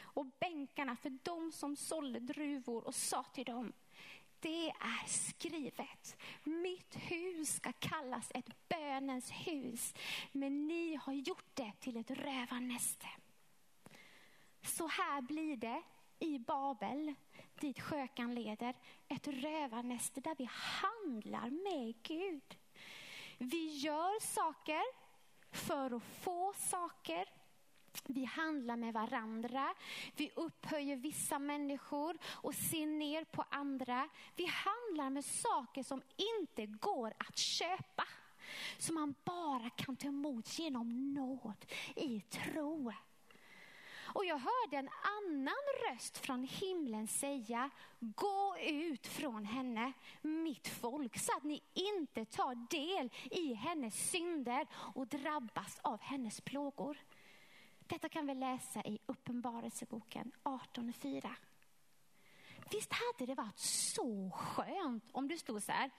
[0.00, 3.72] och bänkarna för de som sålde druvor och sa till dem,
[4.40, 6.16] det är skrivet.
[6.42, 9.94] Mitt hus ska kallas ett bönens hus,
[10.32, 13.06] men ni har gjort det till ett rövarnäste.
[14.62, 15.82] Så här blir det
[16.18, 17.14] i Babel,
[17.60, 18.74] dit skökan leder,
[19.08, 22.56] ett rövarnäste där vi handlar med Gud.
[23.38, 24.82] Vi gör saker
[25.52, 27.28] för att få saker.
[28.04, 29.74] Vi handlar med varandra,
[30.16, 34.08] vi upphöjer vissa människor och ser ner på andra.
[34.36, 38.04] Vi handlar med saker som inte går att köpa.
[38.78, 41.64] Som man bara kan ta emot genom nåd
[41.96, 42.92] i tro.
[44.14, 45.54] Och jag hörde en annan
[45.88, 52.54] röst från himlen säga, gå ut från henne, mitt folk, så att ni inte tar
[52.54, 56.98] del i hennes synder och drabbas av hennes plågor.
[57.86, 61.30] Detta kan vi läsa i Uppenbarelseboken 18.4.
[62.70, 65.90] Visst hade det varit så skönt om du stod så här.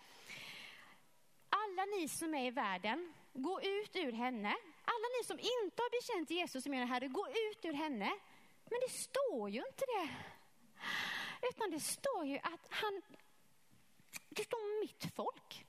[1.49, 4.55] Alla ni som är i världen, gå ut ur henne.
[4.85, 8.19] Alla ni som inte har bekänt Jesus som er Herre, gå ut ur henne.
[8.69, 10.09] Men det står ju inte det.
[11.49, 13.01] Utan det står ju att han,
[14.29, 15.65] det står mitt folk.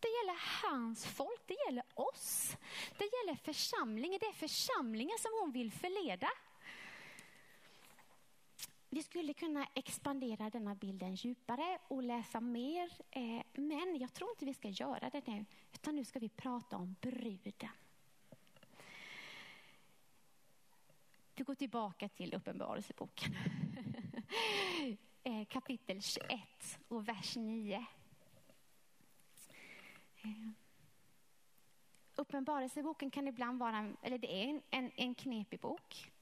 [0.00, 2.56] Det gäller hans folk, det gäller oss.
[2.98, 6.30] Det gäller församlingen, det är församlingen som hon vill förleda.
[8.90, 14.44] Vi skulle kunna expandera denna bilden djupare och läsa mer, eh, men jag tror inte
[14.44, 17.68] vi ska göra det nu, utan nu ska vi prata om bruden.
[21.34, 23.34] Vi går tillbaka till Uppenbarelseboken.
[25.22, 27.86] Eh, kapitel 21 och vers 9.
[30.22, 30.30] Eh,
[32.14, 36.12] Uppenbarelseboken kan ibland vara, eller det är en, en knepig bok.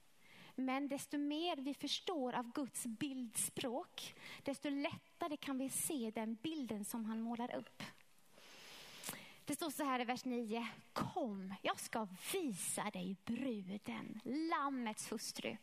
[0.59, 6.85] Men desto mer vi förstår av Guds bildspråk, desto lättare kan vi se den bilden
[6.85, 7.83] som han målar upp.
[9.47, 10.67] Det står så här i vers 9.
[10.93, 15.57] Kom, jag ska visa dig bruden, lammets hustru.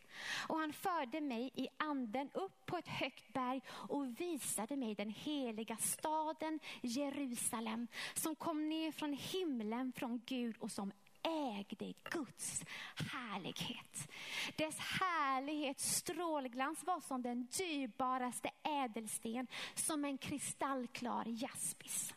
[0.49, 5.11] Och han förde mig i anden upp på ett högt berg och visade mig den
[5.11, 10.93] heliga staden Jerusalem som kom ner från himlen från Gud och som
[11.25, 12.63] ägde Guds
[13.13, 14.09] härlighet.
[14.57, 22.15] Dess härlighet strålglans var som den dyrbaraste ädelsten, som en kristallklar jaspis.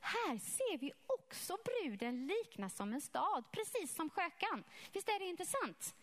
[0.00, 4.64] Här ser vi också bruden liknas som en stad, precis som skökan.
[4.92, 5.94] Visst är det intressant?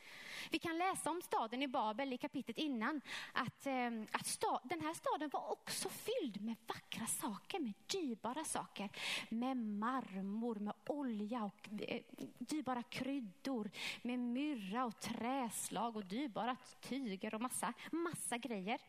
[0.51, 3.01] Vi kan läsa om staden i Babel i kapitlet innan.
[3.33, 8.43] Att, ehm, att stad, den här staden var också fylld med vackra saker, med dyrbara
[8.43, 8.89] saker.
[9.29, 12.01] Med marmor, med olja och eh,
[12.38, 13.71] dyrbara kryddor.
[14.01, 18.79] Med myrra och träslag och dyrbara tyger och massa, massa grejer.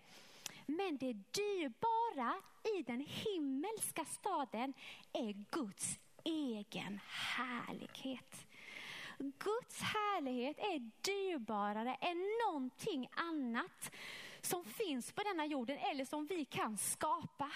[0.70, 2.34] Men det dyrbara
[2.78, 4.74] i den himmelska staden
[5.12, 8.46] är Guds egen härlighet.
[9.18, 13.90] Guds härlighet är dyrbarare än någonting annat
[14.40, 17.50] som finns på denna jorden eller som vi kan skapa.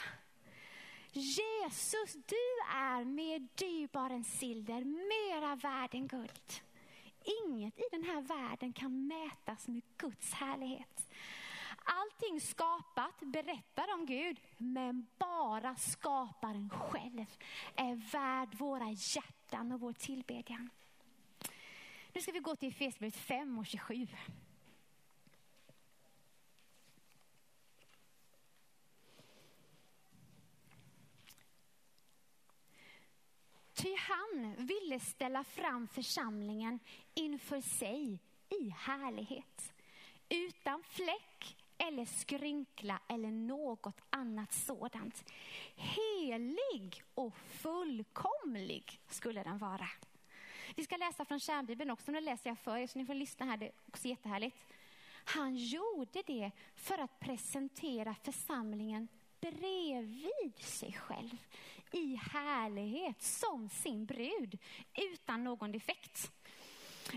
[1.12, 6.53] Jesus, du är mer dyrbar än silver, mera värd än guld.
[7.44, 11.09] Inget i den här världen kan mätas med Guds härlighet.
[11.85, 17.27] Allting skapat berättar om Gud, men bara skaparen själv
[17.77, 20.71] är värd våra hjärtan och vår tillbedjan.
[22.13, 24.07] Nu ska vi gå till Efesierbrevet 5 och 27.
[33.75, 36.81] Ty han ville ställa fram församlingen
[37.15, 39.75] inför sig i härlighet.
[40.29, 41.57] Utan fläck
[41.89, 45.25] eller skrynkla eller något annat sådant.
[45.75, 49.89] Helig och fullkomlig skulle den vara.
[50.77, 53.47] Vi ska läsa från kärnbibeln också, nu läser jag för er så ni får lyssna
[53.47, 54.67] här, det är också jättehärligt.
[55.25, 59.09] Han gjorde det för att presentera församlingen
[59.41, 61.37] bredvid sig själv
[61.93, 64.59] i härlighet som sin brud
[64.95, 66.33] utan någon defekt.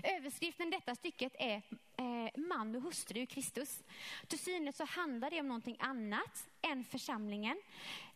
[0.04, 1.62] Överskriften i detta stycket är
[1.98, 3.84] eh, man och hustru i Kristus.
[4.28, 7.62] Till synes så handlar det om någonting annat än församlingen.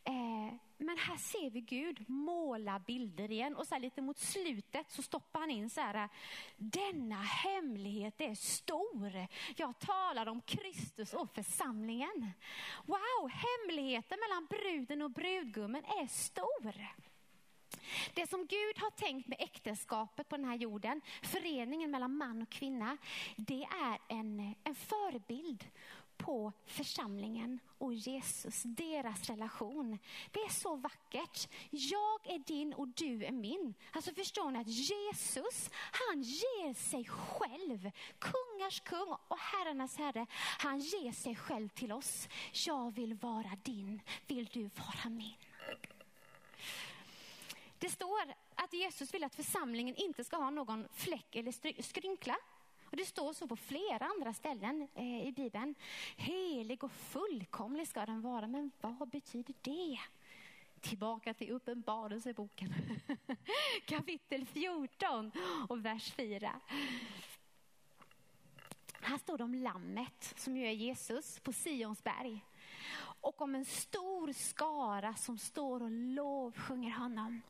[0.04, 5.02] Eh, men här ser vi Gud måla bilder igen och så lite mot slutet så
[5.02, 6.10] stoppar han in så här.
[6.58, 9.28] Denna hemlighet är stor.
[9.56, 12.32] Jag talar om Kristus och församlingen.
[12.86, 16.74] Wow, hemligheten mellan bruden och brudgummen är stor.
[18.14, 22.50] Det som Gud har tänkt med äktenskapet på den här jorden, föreningen mellan man och
[22.50, 22.98] kvinna,
[23.36, 25.90] det är en, en förebild på
[26.20, 29.98] på församlingen och Jesus, deras relation.
[30.32, 31.50] Det är så vackert.
[31.70, 33.74] Jag är din och du är min.
[33.92, 37.92] Alltså förstår ni att Jesus, han ger sig själv.
[38.20, 40.26] Kungars kung och herrarnas herre.
[40.60, 42.30] Han ger sig själv till oss.
[42.66, 45.36] Jag vill vara din, vill du vara min?
[47.80, 52.38] Det står att Jesus vill att församlingen inte ska ha någon fläck eller skrynkla.
[52.84, 55.76] Och det står så på flera andra ställen eh, i Bibeln.
[56.18, 58.48] Helig och fullkomlig ska den vara.
[58.48, 60.00] Men vad betyder det?
[60.82, 62.74] Tillbaka till Uppenbarelseboken.
[63.86, 65.32] Kapitel 14
[65.70, 66.62] och vers 4.
[69.02, 72.46] Här står det om lammet som ju är Jesus på Sions berg.
[73.22, 77.42] Och om en stor skara som står och lovsjunger honom.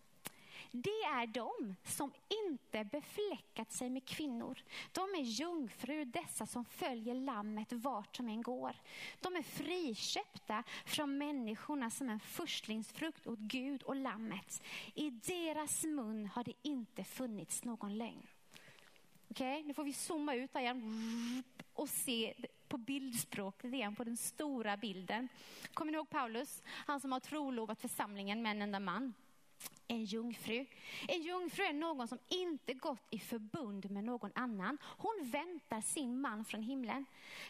[0.71, 2.13] Det är de som
[2.45, 4.59] inte befläckat sig med kvinnor.
[4.91, 8.75] De är jungfrur, dessa som följer lammet vart som än går.
[9.19, 14.63] De är friköpta från människorna som en förstlingsfrukt åt Gud och lammet.
[14.93, 18.27] I deras mun har det inte funnits någon lögn.
[19.31, 21.43] Okej, okay, nu får vi zooma ut igen
[21.73, 22.33] och se
[22.67, 25.27] på bildspråket igen, på den stora bilden.
[25.73, 26.63] Kommer ni ihåg Paulus?
[26.65, 29.13] Han som har trolovat församlingen med en enda man
[29.89, 30.65] en jungfru.
[31.07, 34.77] En jungfru är någon som inte gått i förbund med någon annan.
[34.83, 37.05] Hon väntar sin man från himlen.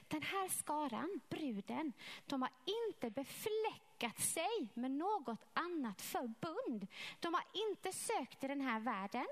[0.07, 1.93] Den här skaran, bruden,
[2.25, 6.87] de har inte befläckat sig med något annat förbund.
[7.19, 9.27] De har inte sökt i den här världen.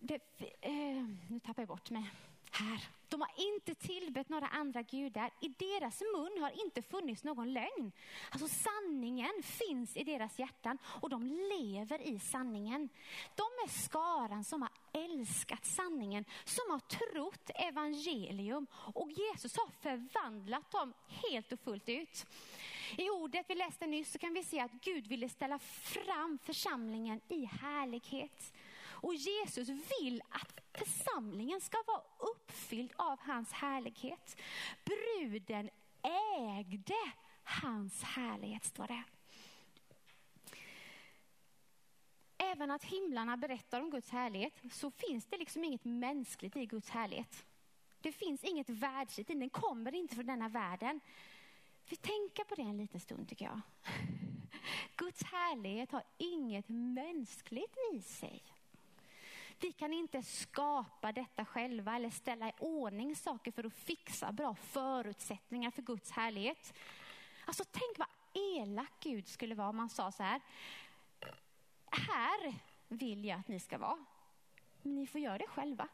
[0.00, 0.20] Det,
[0.60, 2.10] eh, nu tappar jag bort mig
[2.56, 2.88] här.
[3.08, 5.30] De har inte tillbett några andra gudar.
[5.40, 7.92] I deras mun har inte funnits någon lögn.
[8.30, 12.88] Alltså sanningen finns i deras hjärtan och de lever i sanningen.
[13.34, 20.70] De är skaran som har älskat sanningen, som har trott evangelium och Jesus har förvandlat
[20.70, 22.26] dem helt och fullt ut.
[22.98, 27.20] I ordet vi läste nyss så kan vi se att Gud ville ställa fram församlingen
[27.28, 28.52] i härlighet.
[29.04, 34.36] Och Jesus vill att församlingen ska vara uppfylld av hans härlighet.
[34.84, 35.70] Bruden
[36.38, 39.02] ägde hans härlighet, står det.
[42.38, 46.90] Även att himlarna berättar om Guds härlighet så finns det liksom inget mänskligt i Guds
[46.90, 47.44] härlighet.
[48.00, 51.00] Det finns inget världsligt den kommer inte från denna världen.
[51.88, 53.60] Vi tänker på det en liten stund tycker jag.
[54.96, 58.53] Guds härlighet har inget mänskligt i sig.
[59.60, 64.54] Vi kan inte skapa detta själva eller ställa i ordning saker för att fixa bra
[64.54, 66.74] förutsättningar för Guds härlighet.
[67.44, 70.40] Alltså tänk vad elak Gud skulle vara om man sa så här.
[71.90, 72.54] Här
[72.88, 74.04] vill jag att ni ska vara.
[74.82, 75.88] Men ni får göra det själva.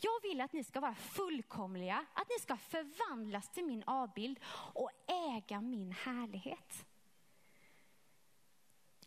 [0.00, 4.40] Jag vill att ni ska vara fullkomliga, att ni ska förvandlas till min avbild
[4.74, 6.86] och äga min härlighet.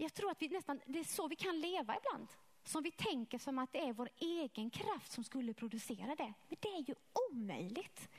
[0.01, 2.27] Jag tror att vi nästan, det är så vi kan leva ibland.
[2.63, 6.33] Som vi tänker som att det är vår egen kraft som skulle producera det.
[6.47, 6.95] Men det är ju
[7.31, 8.09] omöjligt.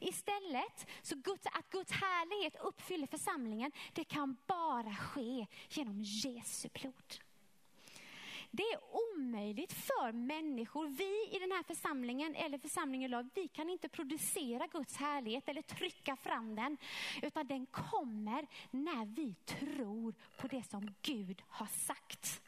[0.00, 7.25] Istället, så Guds, att Guds härlighet uppfyller församlingen, det kan bara ske genom Jesu blod.
[8.56, 8.78] Det är
[9.14, 14.66] omöjligt för människor, vi i den här församlingen eller församlingen lag, vi kan inte producera
[14.66, 16.76] Guds härlighet eller trycka fram den.
[17.22, 22.42] Utan den kommer när vi tror på det som Gud har sagt.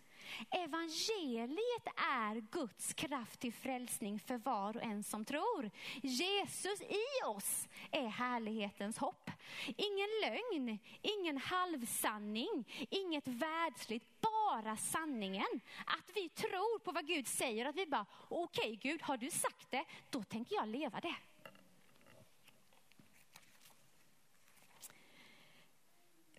[0.50, 5.70] Evangeliet är Guds kraft till frälsning för var och en som tror.
[6.02, 9.30] Jesus i oss är härlighetens hopp.
[9.66, 14.17] Ingen lögn, ingen halvsanning, inget världsligt,
[14.48, 15.60] bara sanningen.
[15.86, 19.30] Att vi tror på vad Gud säger, att vi bara, okej okay, Gud, har du
[19.30, 21.16] sagt det, då tänker jag leva det.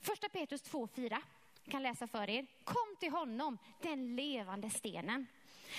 [0.01, 1.21] Första Petrus 2.4
[1.69, 2.45] kan läsa för er.
[2.63, 5.27] Kom till honom, den levande stenen.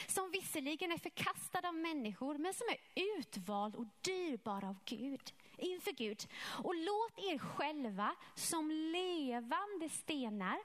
[0.07, 2.79] Som visserligen är förkastad av människor, men som är
[3.19, 6.27] utvald och dyrbar av Gud, inför Gud.
[6.65, 10.59] Och låt er själva som levande stenar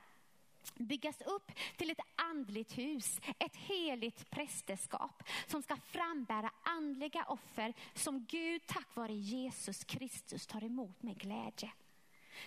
[0.74, 8.26] byggas upp till ett andligt hus, ett heligt prästerskap som ska frambära andliga offer som
[8.30, 11.72] Gud tack vare Jesus Kristus tar emot med glädje.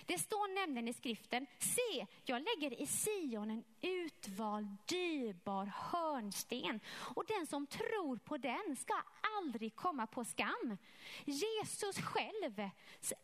[0.05, 6.79] Det står nämligen i skriften, se, jag lägger i Sion en utvald, dyrbar hörnsten
[7.15, 8.93] och den som tror på den ska
[9.37, 10.77] aldrig komma på skam.
[11.25, 12.69] Jesus själv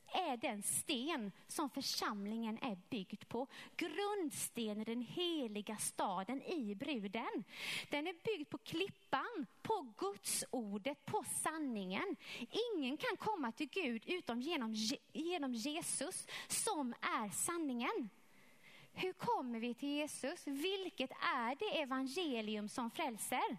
[0.08, 3.48] är den sten som församlingen är byggd på.
[3.76, 7.44] Grundstenen, den heliga staden i bruden.
[7.90, 12.16] Den är byggd på klippan, på Guds ordet, på sanningen.
[12.76, 14.74] Ingen kan komma till Gud utom genom,
[15.14, 18.10] genom Jesus som är sanningen.
[18.94, 20.48] Hur kommer vi till Jesus?
[20.48, 23.58] Vilket är det evangelium som frälser?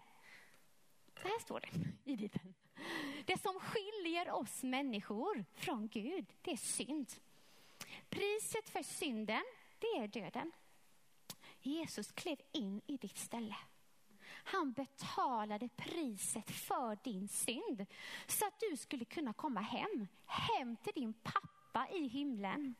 [1.21, 1.67] Så här står det
[2.11, 2.53] i Bibeln.
[3.25, 7.13] Det som skiljer oss människor från Gud, det är synd.
[8.09, 9.43] Priset för synden,
[9.79, 10.51] det är döden.
[11.59, 13.55] Jesus klev in i ditt ställe.
[14.27, 17.85] Han betalade priset för din synd
[18.27, 22.75] så att du skulle kunna komma hem, hem till din pappa i himlen.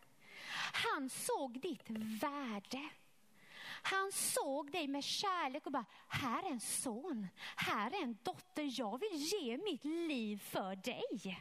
[0.74, 1.90] Han såg ditt
[2.22, 2.90] värde.
[3.82, 8.80] Han såg dig med kärlek och bara, här är en son, här är en dotter,
[8.80, 11.38] jag vill ge mitt liv för dig.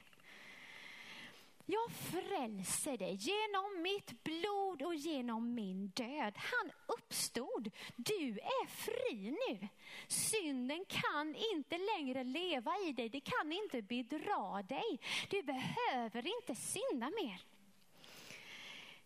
[1.68, 6.34] Jag frälser dig genom mitt blod och genom min död.
[6.36, 7.70] Han uppstod.
[7.96, 9.68] Du är fri nu.
[10.09, 13.09] Synden kan inte längre leva i dig.
[13.09, 15.00] Det kan inte bedra dig.
[15.30, 17.55] Du behöver inte synda mer.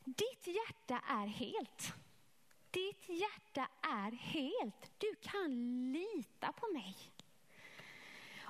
[0.04, 1.92] Ditt hjärta är helt.
[2.70, 4.92] Ditt hjärta är helt.
[4.98, 5.52] Du kan
[5.92, 6.96] lita på mig.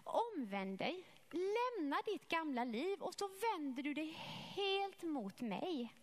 [0.04, 4.10] Omvänd dig, lämna ditt gamla liv och så vänder du dig
[4.54, 5.94] helt mot mig.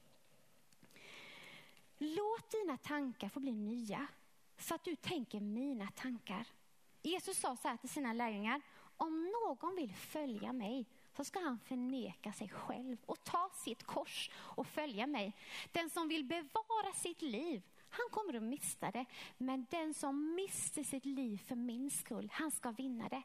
[1.97, 4.07] Låt dina tankar få bli nya
[4.57, 6.47] så att du tänker mina tankar.
[7.01, 8.61] Jesus sa så här till sina lärjungar,
[8.97, 10.85] om någon vill följa mig
[11.17, 15.33] så ska han förneka sig själv och ta sitt kors och följa mig.
[15.71, 19.05] Den som vill bevara sitt liv, han kommer att mista det.
[19.37, 23.21] Men den som mister sitt liv för min skull, han ska vinna det.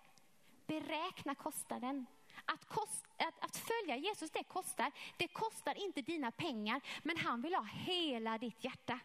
[0.67, 2.07] Beräkna kostnaden.
[2.45, 4.93] Att, kost, att, att, följa Jesus, det kostar.
[5.17, 9.01] Det kostar inte dina pengar, men han vill ha hela ditt hjärta.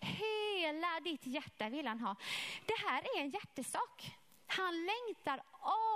[0.00, 2.16] Hela ditt hjärta vill han ha.
[2.66, 4.16] Det här är en hjärtesak.
[4.56, 5.42] Han längtar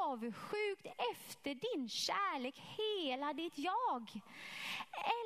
[0.06, 4.10] avsjukt efter din kärlek, hela ditt jag.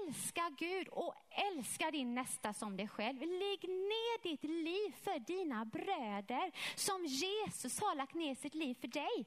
[0.07, 3.21] Älska Gud och älska din nästa som dig själv.
[3.21, 8.89] Lägg ner ditt liv för dina bröder som Jesus har lagt ner sitt liv för
[8.89, 9.27] dig.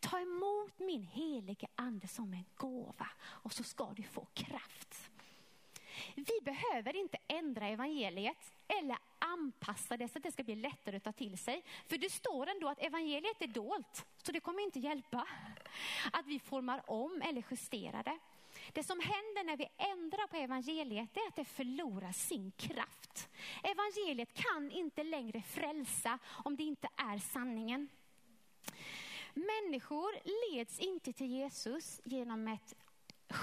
[0.00, 5.10] Ta emot min helige ande som en gåva och så ska du få kraft.
[6.14, 11.04] Vi behöver inte ändra evangeliet eller anpassa det så att det ska bli lättare att
[11.04, 11.64] ta till sig.
[11.86, 15.26] För det står ändå att evangeliet är dolt, så det kommer inte hjälpa
[16.12, 18.18] att vi formar om eller justerar det.
[18.72, 23.28] Det som händer när vi ändrar på evangeliet är att det förlorar sin kraft.
[23.62, 27.88] Evangeliet kan inte längre frälsa om det inte är sanningen.
[29.34, 30.12] Människor
[30.52, 32.74] leds inte till Jesus genom ett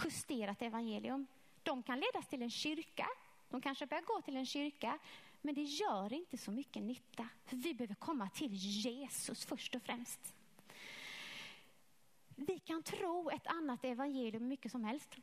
[0.03, 1.27] justerat evangelium.
[1.63, 3.07] De kan ledas till en kyrka,
[3.49, 4.99] de kanske börjar gå till en kyrka,
[5.41, 7.29] men det gör inte så mycket nytta.
[7.45, 10.33] För vi behöver komma till Jesus först och främst.
[12.35, 15.15] Vi kan tro ett annat evangelium mycket som helst.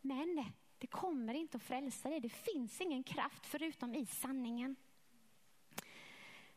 [0.00, 0.44] Men
[0.78, 2.20] det kommer inte att frälsa dig.
[2.20, 4.76] Det finns ingen kraft förutom i sanningen.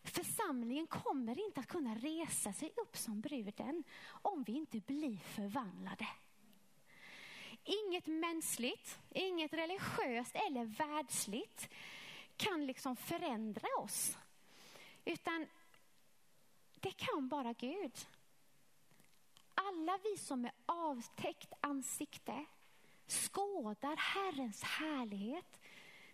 [0.03, 6.07] Församlingen kommer inte att kunna resa sig upp som bruden om vi inte blir förvandlade.
[7.65, 11.69] Inget mänskligt, inget religiöst eller världsligt
[12.37, 14.17] kan liksom förändra oss.
[15.05, 15.47] Utan
[16.75, 18.07] det kan bara Gud.
[19.55, 22.45] Alla vi som är avtäckt ansikte
[23.07, 25.59] skådar Herrens härlighet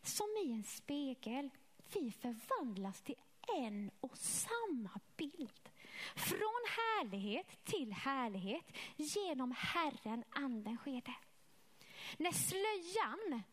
[0.01, 1.49] som i en spegel.
[1.93, 3.15] Vi förvandlas till
[3.57, 5.69] en och samma bild.
[6.15, 11.30] Från härlighet till härlighet genom Herren anden sker det.
[12.17, 13.43] När slöjan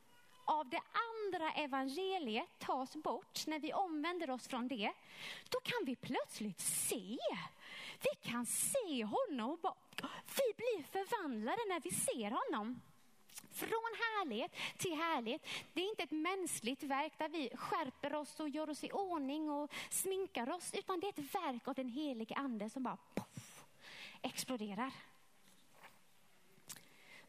[0.44, 4.92] av det andra evangeliet tas bort, när vi omvänder oss från det,
[5.48, 7.18] då kan vi plötsligt se.
[8.02, 9.74] Vi kan se honom och bara,
[10.36, 12.80] vi blir förvandlade när vi ser honom.
[13.52, 15.46] Från härlighet till härlighet.
[15.72, 19.50] Det är inte ett mänskligt verk där vi skärper oss och gör oss i ordning
[19.50, 23.64] och sminkar oss, utan det är ett verk av den helige ande som bara poff,
[24.22, 24.92] exploderar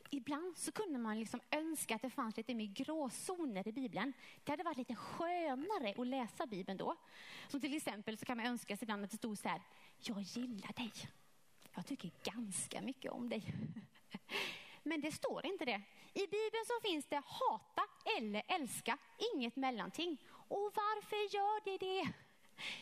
[0.09, 4.13] ibland så kunde man liksom önska att det fanns lite mer gråzoner i Bibeln.
[4.43, 6.95] Det hade varit lite skönare att läsa Bibeln då.
[7.47, 9.61] Som till exempel så kan man önska sig ibland att det stod så här,
[9.99, 10.91] jag gillar dig.
[11.75, 13.53] Jag tycker ganska mycket om dig.
[14.83, 15.81] Men det står inte det.
[16.13, 17.85] I Bibeln så finns det hata
[18.17, 18.97] eller älska,
[19.35, 20.17] inget mellanting.
[20.31, 22.13] Och varför gör det det?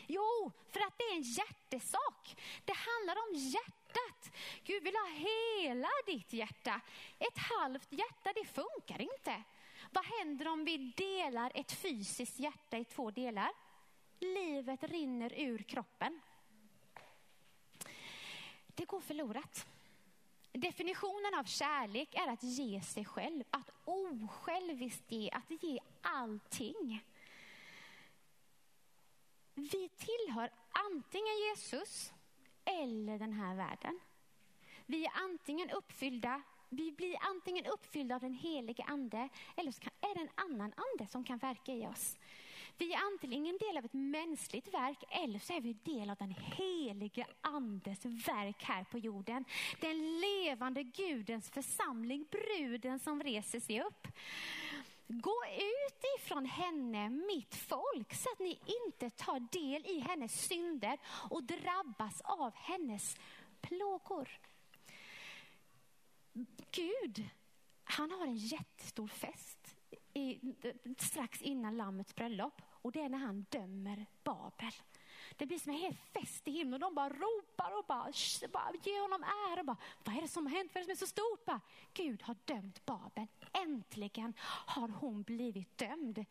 [0.06, 2.36] Jo, för att det är en hjärtesak.
[2.64, 4.32] Det handlar om hjärtat hjärtat.
[4.64, 6.80] Gud vill ha hela ditt hjärta.
[7.18, 9.42] Ett halvt hjärta, det funkar inte.
[9.90, 13.50] Vad händer om vi delar ett fysiskt hjärta i två delar?
[14.20, 16.20] Livet rinner ur kroppen.
[18.66, 19.66] Det går förlorat.
[20.52, 27.04] Definitionen av kärlek är att ge sig själv, att osjälviskt ge, att ge allting.
[29.54, 32.12] Vi tillhör antingen Jesus
[32.68, 34.00] eller den här världen.
[34.86, 40.14] Vi är antingen uppfyllda vi blir antingen uppfyllda av den helige ande eller så är
[40.14, 42.16] det en annan ande som kan verka i oss.
[42.78, 46.30] Vi är antingen del av ett mänskligt verk eller så är vi del av den
[46.30, 49.44] helige andes verk här på jorden.
[49.80, 54.08] Den levande Gudens församling, bruden som reser sig upp.
[55.10, 60.98] Gå ut ifrån henne, mitt folk, så att ni inte tar del i hennes synder
[61.30, 63.16] och drabbas av hennes
[63.60, 64.28] plågor.
[66.70, 67.28] Gud,
[67.84, 69.76] han har en jättestor fest
[70.14, 70.54] i,
[70.98, 74.72] strax innan Lammets bröllop och det är när han dömer Babel.
[75.36, 78.12] Det blir som en hel fest i himlen och de bara ropar och bara,
[78.52, 79.64] bara ger honom ära.
[79.64, 80.70] Bara, Vad är det som har hänt?
[80.74, 81.44] Vad är det som är så stort?
[81.44, 81.60] Bara,
[81.92, 83.26] Gud har dömt Babel.
[83.52, 86.24] Äntligen har hon blivit dömd.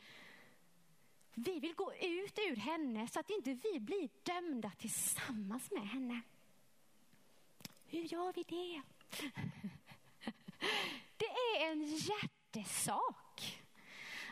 [1.33, 6.21] Vi vill gå ut ur henne så att inte vi blir dömda tillsammans med henne.
[7.85, 8.81] Hur gör vi det?
[11.17, 13.63] Det är en hjärtesak.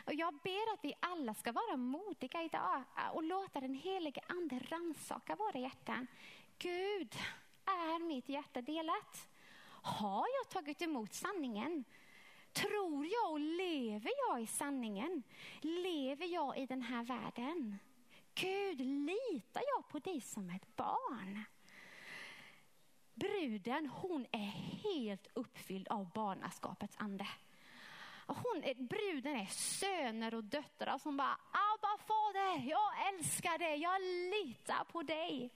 [0.06, 2.82] Och jag ber att vi alla ska vara modiga idag
[3.12, 6.06] och låta den helige ande rannsaka våra hjärtan.
[6.58, 7.14] Gud,
[7.64, 9.28] är mitt hjärta delat?
[9.82, 11.84] Har jag tagit emot sanningen?
[12.56, 15.22] Tror jag och lever jag i sanningen?
[15.60, 17.78] Lever jag i den här världen?
[18.34, 21.44] Gud, litar jag på dig som ett barn?
[23.14, 24.52] Bruden, hon är
[24.82, 27.28] helt uppfylld av barnaskapets ande.
[28.26, 34.00] Hon är, bruden är söner och döttrar som bara, Abba fader, jag älskar dig, jag
[34.02, 35.50] litar på dig.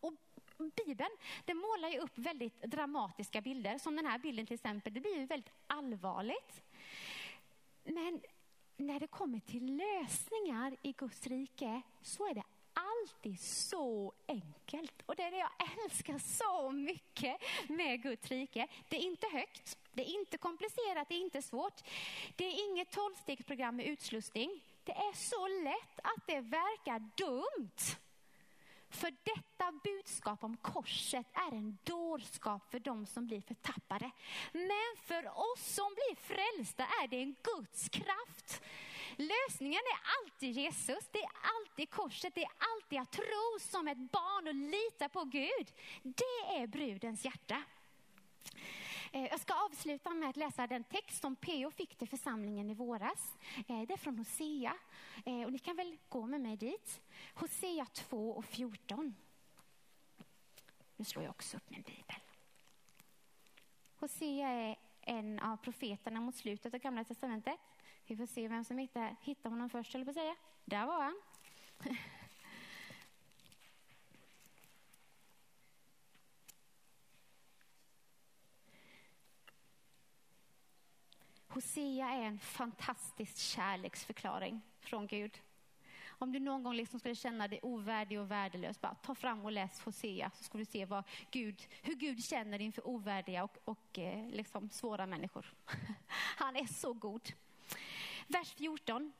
[0.00, 0.14] Och
[0.56, 1.10] Bibeln
[1.44, 4.92] den målar ju upp väldigt dramatiska bilder, som den här bilden till exempel.
[4.94, 6.62] Det blir ju väldigt allvarligt.
[7.84, 8.20] Men
[8.76, 12.42] när det kommer till lösningar i Guds rike så är det
[12.72, 15.02] alltid så enkelt.
[15.06, 17.36] Och det är det jag älskar så mycket
[17.68, 18.68] med Guds rike.
[18.88, 21.82] Det är inte högt, det är inte komplicerat, det är inte svårt.
[22.36, 24.60] Det är inget tolvstegsprogram med utslussning.
[24.84, 27.98] Det är så lätt att det verkar dumt.
[28.94, 34.10] För detta budskap om korset är en dårskap för de som blir förtappade.
[34.52, 38.62] Men för oss som blir frälsta är det en Guds kraft.
[39.16, 43.98] Lösningen är alltid Jesus, det är alltid korset, det är alltid att tro som ett
[44.12, 45.72] barn och lita på Gud.
[46.02, 47.62] Det är brudens hjärta.
[49.14, 52.74] Eh, jag ska avsluta med att läsa den text som PO fick till församlingen i
[52.74, 53.36] våras.
[53.68, 54.74] Eh, det är från Hosea
[55.26, 57.02] eh, och ni kan väl gå med mig dit.
[57.34, 59.14] Hosea 2 och 14.
[60.96, 62.16] Nu slår jag också upp min bibel.
[63.96, 67.58] Hosea är en av profeterna mot slutet av Gamla testamentet.
[68.06, 70.36] Vi får se vem som hittar, hittar honom först, eller på säga.
[70.64, 71.20] Där var han.
[81.54, 85.40] Hosea är en fantastisk kärleksförklaring från Gud.
[86.08, 89.52] Om du någon gång liksom skulle känna dig ovärdig och värdelös, bara ta fram och
[89.52, 93.98] läs Hosea så ska du se vad Gud, hur Gud känner inför ovärdiga och, och
[93.98, 95.54] eh, liksom svåra människor.
[96.36, 97.32] Han är så god.
[98.26, 99.12] Vers 14.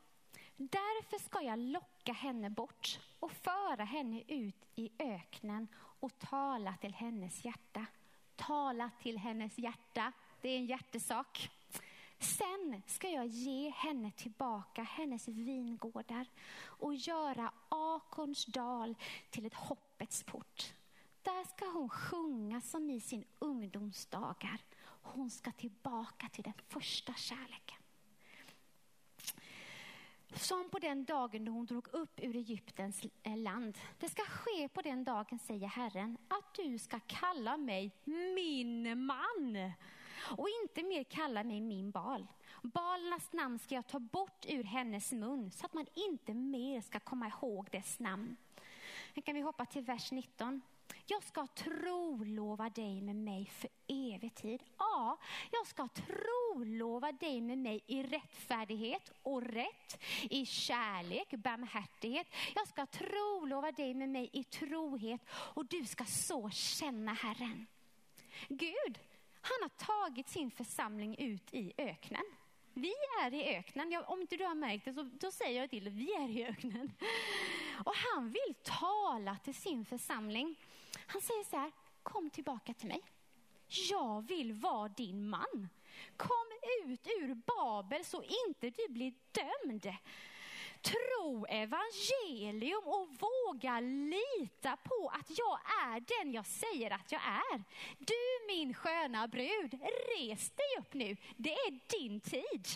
[0.56, 6.94] Därför ska jag locka henne bort och föra henne ut i öknen och tala till
[6.94, 7.86] hennes hjärta.
[8.36, 11.50] Tala till hennes hjärta, det är en hjärtesak.
[12.24, 18.96] Sen ska jag ge henne tillbaka hennes vingårdar och göra Akons dal
[19.30, 20.74] till ett hoppets port.
[21.22, 24.60] Där ska hon sjunga som i sin ungdomsdagar.
[25.02, 27.78] Hon ska tillbaka till den första kärleken.
[30.34, 33.78] Som på den dagen då hon drog upp ur Egyptens eh, land.
[33.98, 37.90] Det ska ske på den dagen, säger Herren, att du ska kalla mig
[38.34, 39.72] min man
[40.30, 42.26] och inte mer kalla mig min bal.
[42.62, 47.00] Balernas namn ska jag ta bort ur hennes mun så att man inte mer ska
[47.00, 48.36] komma ihåg dess namn.
[49.14, 50.62] Nu kan vi hoppa till vers 19.
[51.06, 54.62] Jag ska trolova dig med mig för evig tid.
[54.78, 55.18] Ja,
[55.52, 62.26] jag ska trolova dig med mig i rättfärdighet och rätt, i kärlek, barmhärtighet.
[62.54, 67.66] Jag ska trolova dig med mig i trohet och du ska så känna Herren.
[68.48, 68.98] Gud,
[69.44, 72.24] han har tagit sin församling ut i öknen.
[72.74, 73.90] Vi är i öknen.
[73.90, 76.28] Ja, om inte du har märkt det så då säger jag till dig, vi är
[76.28, 76.92] i öknen.
[77.84, 80.56] Och han vill tala till sin församling.
[81.06, 81.72] Han säger så här,
[82.02, 83.00] kom tillbaka till mig.
[83.90, 85.68] Jag vill vara din man.
[86.16, 86.46] Kom
[86.84, 89.94] ut ur Babel så inte du blir dömd.
[90.84, 97.62] Tro evangelium och våga lita på att jag är den jag säger att jag är.
[97.98, 99.74] Du min sköna brud,
[100.18, 101.16] res dig upp nu.
[101.36, 102.66] Det är din tid.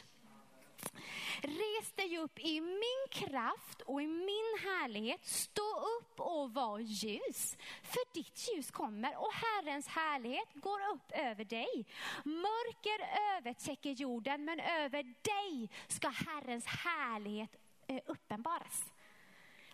[1.42, 5.26] Res dig upp i min kraft och i min härlighet.
[5.26, 7.56] Stå upp och var ljus.
[7.82, 11.86] För ditt ljus kommer och Herrens härlighet går upp över dig.
[12.24, 12.98] Mörker
[13.36, 17.56] övertäcker jorden men över dig ska Herrens härlighet
[17.88, 18.92] Eh, uppenbaras.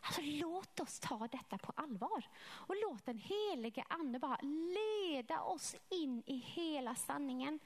[0.01, 5.77] Alltså, låt oss ta detta på allvar och låt den helige ande bara leda oss
[5.91, 7.61] in i hela sanningen.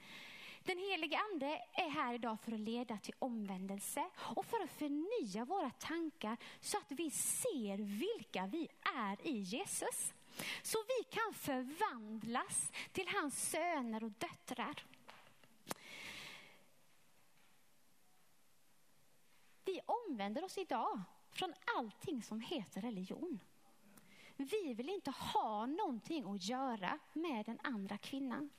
[0.63, 5.45] Den helige ande är här idag för att leda till omvändelse och för att förnya
[5.45, 10.13] våra tankar så att vi ser vilka vi är i Jesus.
[10.61, 14.83] Så vi kan förvandlas till hans söner och döttrar.
[19.69, 21.01] Vi omvänder oss idag
[21.31, 23.39] från allting som heter religion.
[24.35, 28.49] Vi vill inte ha någonting att göra med den andra kvinnan.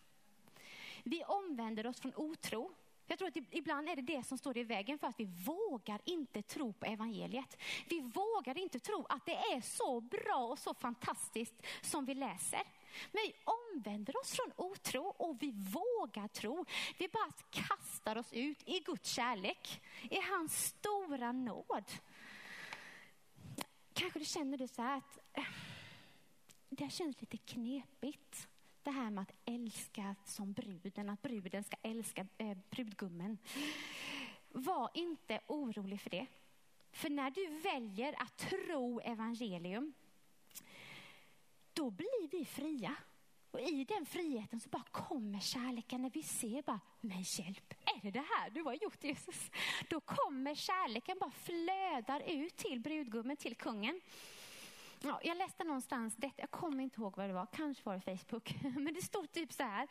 [1.02, 2.70] Vi omvänder oss från otro.
[3.06, 6.00] Jag tror att ibland är det det som står i vägen för att vi vågar
[6.04, 7.56] inte tro på evangeliet.
[7.88, 12.62] Vi vågar inte tro att det är så bra och så fantastiskt som vi läser.
[13.12, 13.34] Men vi
[13.80, 16.64] omvänder oss från otro och vi vågar tro.
[16.98, 21.84] Vi bara kastar oss ut i Guds kärlek, i hans stora nåd.
[23.92, 25.44] Kanske du känner det så här att eh,
[26.68, 28.48] det känns lite knepigt
[28.82, 33.38] det här med att älska som bruden, att bruden ska älska eh, brudgummen.
[34.48, 36.26] Var inte orolig för det.
[36.92, 39.92] För när du väljer att tro evangelium,
[41.72, 42.96] då blir vi fria.
[43.50, 48.00] Och i den friheten så bara kommer kärleken när vi ser bara, men hjälp, är
[48.02, 49.50] det det här du har gjort Jesus?
[49.88, 54.00] Då kommer kärleken bara flödar ut till brudgummen, till kungen.
[55.02, 58.18] Ja, jag läste någonstans, detta, jag kommer inte ihåg vad det var, kanske var det
[58.18, 59.88] Facebook, men det stod typ så här.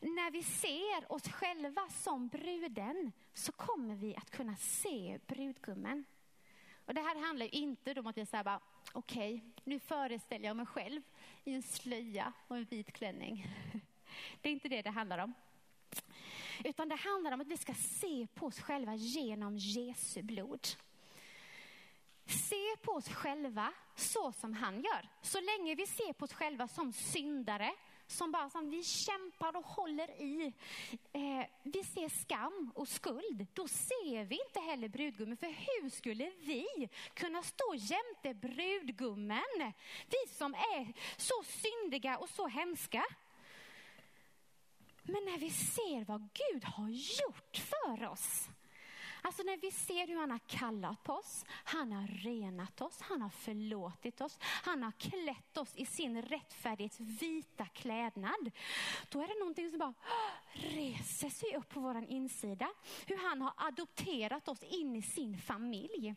[0.00, 6.04] När vi ser oss själva som bruden så kommer vi att kunna se brudgummen.
[6.86, 8.60] Och det här handlar ju inte om att vi säger bara,
[8.92, 11.02] okej, okay, nu föreställer jag mig själv
[11.44, 13.46] i en slöja och en vit klänning.
[14.40, 15.34] Det är inte det det handlar om.
[16.64, 20.66] Utan det handlar om att vi ska se på oss själva genom Jesu blod.
[22.26, 25.08] Se på oss själva så som han gör.
[25.22, 27.72] Så länge vi ser på oss själva som syndare,
[28.06, 30.52] som bara som vi kämpar och håller i.
[31.12, 33.46] Eh, vi ser skam och skuld.
[33.52, 35.36] Då ser vi inte heller brudgummen.
[35.36, 36.66] För hur skulle vi
[37.14, 39.72] kunna stå jämte brudgummen?
[40.06, 43.04] Vi som är så syndiga och så hemska.
[45.02, 48.48] Men när vi ser vad Gud har gjort för oss
[49.26, 53.22] Alltså när vi ser hur han har kallat på oss, han har renat oss, han
[53.22, 58.50] har förlåtit oss, han har klätt oss i sin rättfärdighets vita klädnad.
[59.08, 59.94] Då är det någonting som bara
[60.52, 62.70] reser sig upp på vår insida.
[63.06, 66.14] Hur han har adopterat oss in i sin familj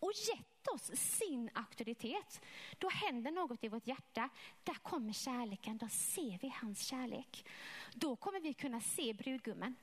[0.00, 2.40] och gett oss sin auktoritet.
[2.78, 4.28] Då händer något i vårt hjärta.
[4.64, 7.48] Där kommer kärleken, då ser vi hans kärlek.
[7.94, 9.74] Då kommer vi kunna se brudgummen.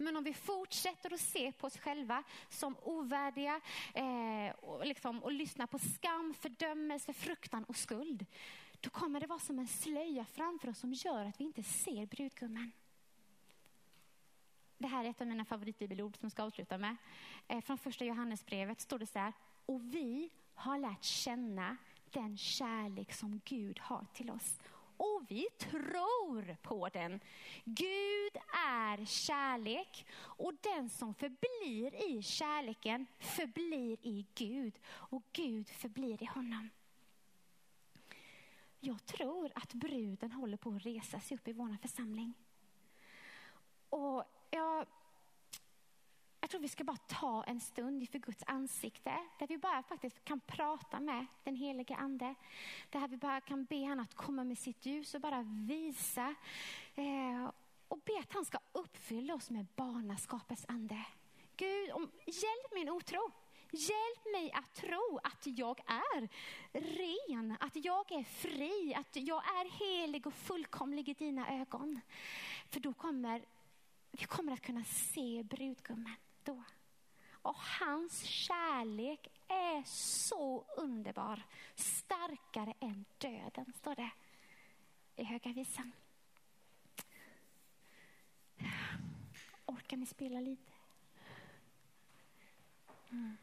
[0.00, 3.60] Men om vi fortsätter att se på oss själva som ovärdiga
[3.94, 8.26] eh, och, liksom, och lyssna på skam, fördömelse, fruktan och skuld,
[8.80, 12.06] då kommer det vara som en slöja framför oss som gör att vi inte ser
[12.06, 12.72] brudgummen.
[14.78, 16.96] Det här är ett av mina favoritbibelord som jag ska avsluta med.
[17.48, 19.32] Eh, från första Johannesbrevet står det så här,
[19.66, 21.76] och vi har lärt känna
[22.10, 24.58] den kärlek som Gud har till oss
[24.98, 27.20] och vi tror på den.
[27.64, 28.36] Gud
[28.66, 36.26] är kärlek och den som förblir i kärleken förblir i Gud och Gud förblir i
[36.26, 36.70] honom.
[38.80, 42.34] Jag tror att bruden håller på att resa sig upp i vår församling.
[43.90, 44.86] Och jag
[46.48, 50.24] jag tror vi ska bara ta en stund inför Guds ansikte där vi bara faktiskt
[50.24, 52.34] kan prata med den helige ande.
[52.90, 56.34] Där vi bara kan be honom att komma med sitt ljus och bara visa
[56.94, 57.50] eh,
[57.88, 61.04] och be att han ska uppfylla oss med barnaskapets ande.
[61.56, 63.32] Gud, om, hjälp min otro.
[63.70, 66.28] Hjälp mig att tro att jag är
[66.72, 72.00] ren, att jag är fri, att jag är helig och fullkomlig i dina ögon.
[72.68, 73.44] För då kommer
[74.10, 76.16] vi kommer att kunna se brudgummen
[76.48, 76.64] då.
[77.32, 81.42] Och hans kärlek är så underbar,
[81.74, 84.10] starkare än döden, står det
[85.16, 85.92] i Höga Visan.
[89.66, 90.72] Orkar ni spela lite?
[93.10, 93.36] Mm.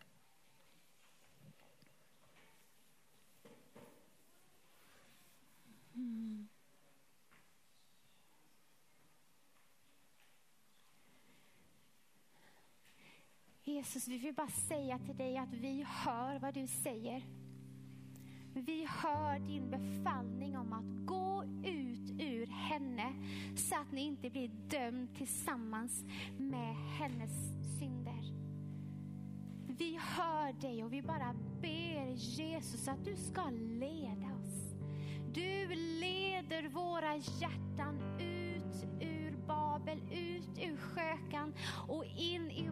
[5.93, 6.47] Mm.
[13.85, 17.23] Jesus, vi vill bara säga till dig att vi hör vad du säger.
[18.53, 23.13] Vi hör din befallning om att gå ut ur henne
[23.55, 26.03] så att ni inte blir dömd tillsammans
[26.37, 27.31] med hennes
[27.79, 28.33] synder.
[29.67, 34.75] Vi hör dig och vi bara ber Jesus att du ska leda oss.
[35.33, 41.53] Du leder våra hjärtan ut ur Babel, ut ur skökan
[41.87, 42.64] och in i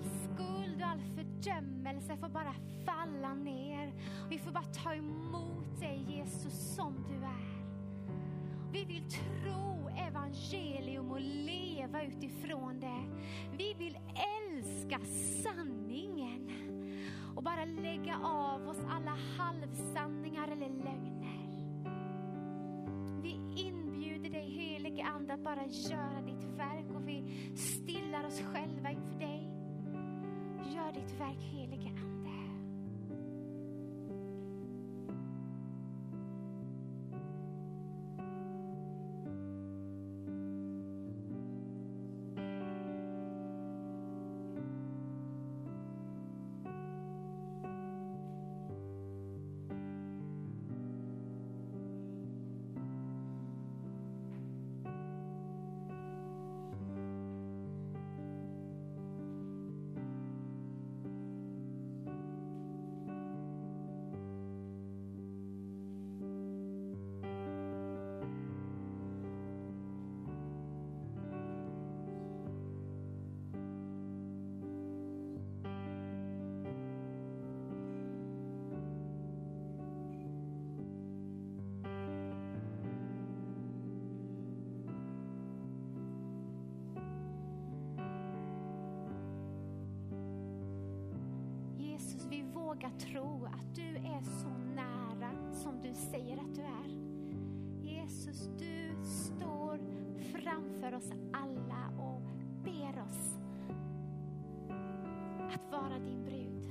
[0.00, 3.92] All skuld och all fördömelse får bara falla ner.
[4.30, 7.60] Vi får bara ta emot dig Jesus som du är.
[8.72, 13.04] Vi vill tro evangelium och leva utifrån det.
[13.58, 13.98] Vi vill
[14.50, 15.00] älska
[15.42, 16.50] sanningen
[17.36, 21.50] och bara lägga av oss alla halvsanningar eller lögner.
[23.22, 27.24] Vi inbjuder dig helige Ande att bara göra ditt verk och vi
[27.56, 29.29] stillar oss själva inför dig.
[30.74, 31.89] Gör ditt verk helige
[92.80, 96.88] våga tro att du är så nära som du säger att du är.
[97.82, 99.80] Jesus, du står
[100.32, 102.22] framför oss alla och
[102.64, 103.38] ber oss
[105.54, 106.68] att vara din brud.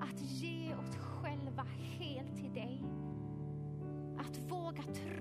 [0.00, 1.66] Att ge oss själva
[1.98, 2.82] helt till dig.
[4.18, 5.17] Att våga tro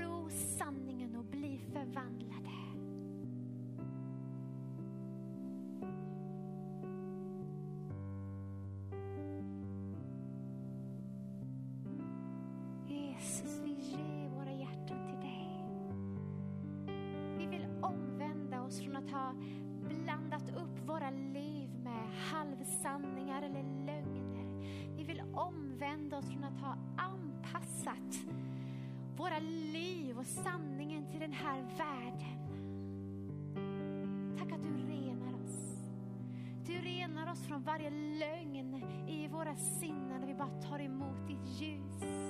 [31.58, 32.38] här världen.
[34.38, 35.78] Tack att du renar oss.
[36.66, 41.62] Du renar oss från varje lögn i våra sinnen när vi bara tar emot ditt
[41.62, 42.27] ljus.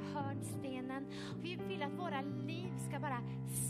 [0.00, 1.06] Dyrbara hörnstenen.
[1.42, 3.20] Vi vill att våra liv ska bara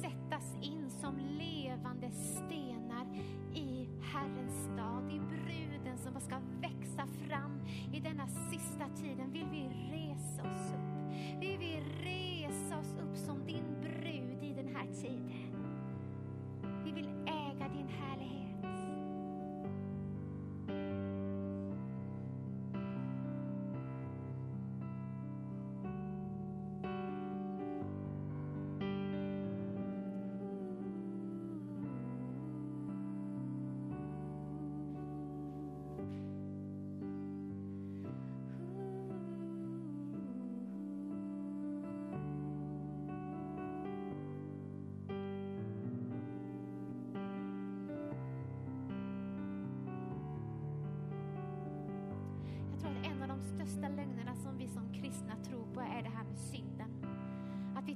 [0.00, 3.06] sättas in som levande stenar
[3.54, 5.12] i Herrens stad.
[5.12, 7.60] I bruden som ska växa fram
[7.92, 10.79] i denna sista tiden vill vi resa oss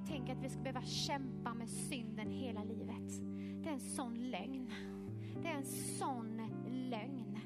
[0.04, 3.22] vi tänker att vi ska behöva kämpa med synden hela livet.
[3.62, 4.70] Det är en sån lögn.
[5.42, 5.66] Det är en
[5.98, 6.50] sån
[6.90, 7.40] lögn.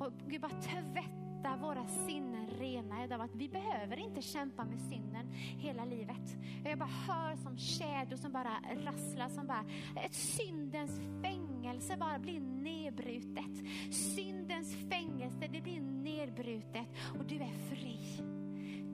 [0.00, 3.20] Och Gud bara tvätta våra sinnen rena idag.
[3.20, 5.26] att vi behöver inte kämpa med synden
[5.58, 6.36] hela livet.
[6.64, 9.64] Jag bara hör som kedjor som bara rasslar, som bara
[10.04, 13.66] ett syndens fängelse bara blir nedbrutet.
[13.90, 16.88] Syndens fängelse, det blir nedbrutet
[17.18, 17.98] och du är fri.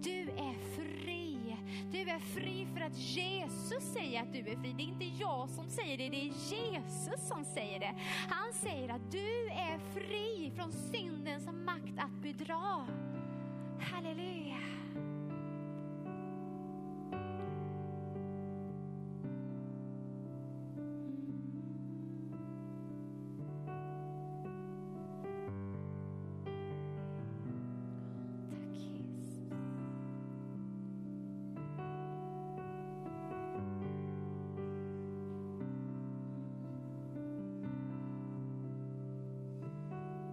[0.03, 1.12] Du är fri.
[1.93, 4.73] Du är fri för att Jesus säger att du är fri.
[4.77, 7.95] Det är inte jag som säger det, det är Jesus som säger det.
[8.29, 12.87] Han säger att du är fri från syndens makt att bedra.
[13.81, 14.82] Halleluja.